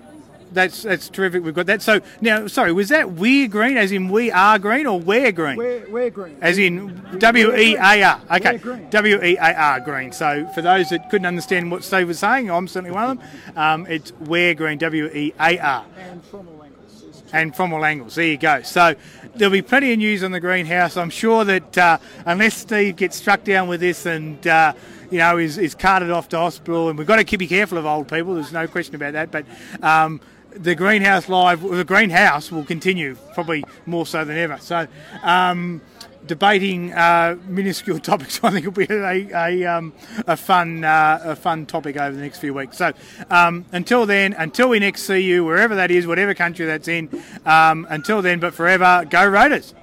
that's 0.55 0.83
that's 0.83 1.09
terrific. 1.09 1.45
We've 1.45 1.55
got 1.55 1.67
that. 1.67 1.83
So 1.83 2.01
now, 2.21 2.47
sorry, 2.47 2.73
was 2.73 2.89
that 2.89 3.13
we're 3.13 3.49
green, 3.49 3.77
as 3.77 3.93
in 3.93 4.09
we 4.09 4.31
are 4.31 4.59
green, 4.59 4.87
or 4.87 4.99
we're 4.99 5.33
green? 5.33 5.57
We're, 5.57 5.89
we're 5.91 6.11
green. 6.11 6.39
As 6.41 6.59
in 6.59 7.03
W 7.19 7.55
E 7.55 7.77
A 7.77 8.03
R. 8.03 8.21
Okay. 8.31 8.61
W 8.91 9.23
E 9.23 9.37
A 9.37 9.55
R 9.55 9.81
green. 9.81 10.13
So 10.13 10.47
for 10.55 10.63
those 10.63 10.91
that 10.91 11.11
couldn't 11.11 11.27
understand 11.27 11.71
what 11.71 11.85
Steve 11.85 12.09
was 12.09 12.19
saying, 12.19 12.51
I'm 12.51 12.69
certainly 12.69 12.95
one 12.95 13.11
of 13.11 13.19
them. 13.19 13.57
Um, 13.57 13.87
it's 13.87 14.13
we're 14.21 14.55
green. 14.55 14.79
W 14.79 15.07
E 15.07 15.35
A 15.39 15.59
R. 15.59 15.85
and 15.99 16.25
from 16.25 16.49
all 16.49 16.63
angles. 16.63 17.23
And 17.33 17.57
from 17.57 17.73
all 17.73 17.85
angles. 17.85 18.15
There 18.15 18.27
you 18.27 18.37
go. 18.37 18.63
So 18.63 18.95
there'll 19.35 19.53
be 19.53 19.63
plenty 19.63 19.93
of 19.93 19.99
news 19.99 20.23
on 20.23 20.31
the 20.33 20.41
greenhouse. 20.41 20.97
I'm 20.97 21.11
sure 21.11 21.45
that 21.45 21.77
uh, 21.77 21.99
unless 22.25 22.57
Steve 22.57 22.97
gets 22.97 23.17
struck 23.17 23.45
down 23.45 23.69
with 23.69 23.81
this 23.81 24.07
and 24.07 24.47
uh, 24.47 24.73
you 25.11 25.19
know 25.19 25.39
is, 25.39 25.59
is 25.59 25.75
carted 25.75 26.11
off 26.11 26.29
to 26.31 26.39
hospital, 26.39 26.89
and 26.89 26.99
we've 26.99 27.07
got 27.07 27.17
to 27.17 27.25
keep 27.25 27.41
be 27.41 27.47
careful 27.47 27.79
of 27.79 27.87
old 27.87 28.09
people. 28.09 28.35
There's 28.35 28.53
no 28.53 28.69
question 28.69 28.95
about 28.95 29.15
that. 29.15 29.31
But 29.31 29.47
um, 29.83 30.21
the 30.55 30.75
greenhouse 30.75 31.29
live, 31.29 31.63
the 31.63 31.85
greenhouse 31.85 32.51
will 32.51 32.65
continue 32.65 33.17
probably 33.35 33.65
more 33.87 34.07
so 34.07 34.25
than 34.25 34.39
ever. 34.39 34.59
So. 34.61 34.87
Um, 35.23 35.81
Debating 36.27 36.91
uh, 36.95 37.37
minuscule 37.47 37.99
topics, 38.01 38.43
I 38.43 38.51
think, 38.51 38.65
will 38.65 38.73
be 38.73 38.87
a, 38.89 39.29
a, 39.35 39.65
um, 39.67 39.93
a 40.27 40.39
fun 40.39 40.83
uh, 40.83 41.21
a 41.23 41.37
fun 41.37 41.67
topic 41.67 41.99
over 41.99 42.17
the 42.17 42.23
next 42.23 42.39
few 42.39 42.55
weeks. 42.55 42.79
So, 42.79 42.95
um, 43.29 43.67
until 43.73 44.07
then, 44.07 44.33
until 44.33 44.71
we 44.71 44.79
next 44.79 45.03
see 45.03 45.19
you, 45.19 45.45
wherever 45.45 45.75
that 45.75 45.91
is, 45.91 46.07
whatever 46.07 46.33
country 46.33 46.65
that's 46.65 46.89
in, 46.89 47.11
um, 47.45 47.87
until 47.91 48.23
then, 48.23 48.41
but 48.41 48.55
forever, 48.55 49.05
go 49.11 49.27
Raiders! 49.29 49.75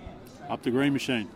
Up 0.50 0.64
the 0.64 0.72
green 0.72 0.94
machine. 0.94 1.30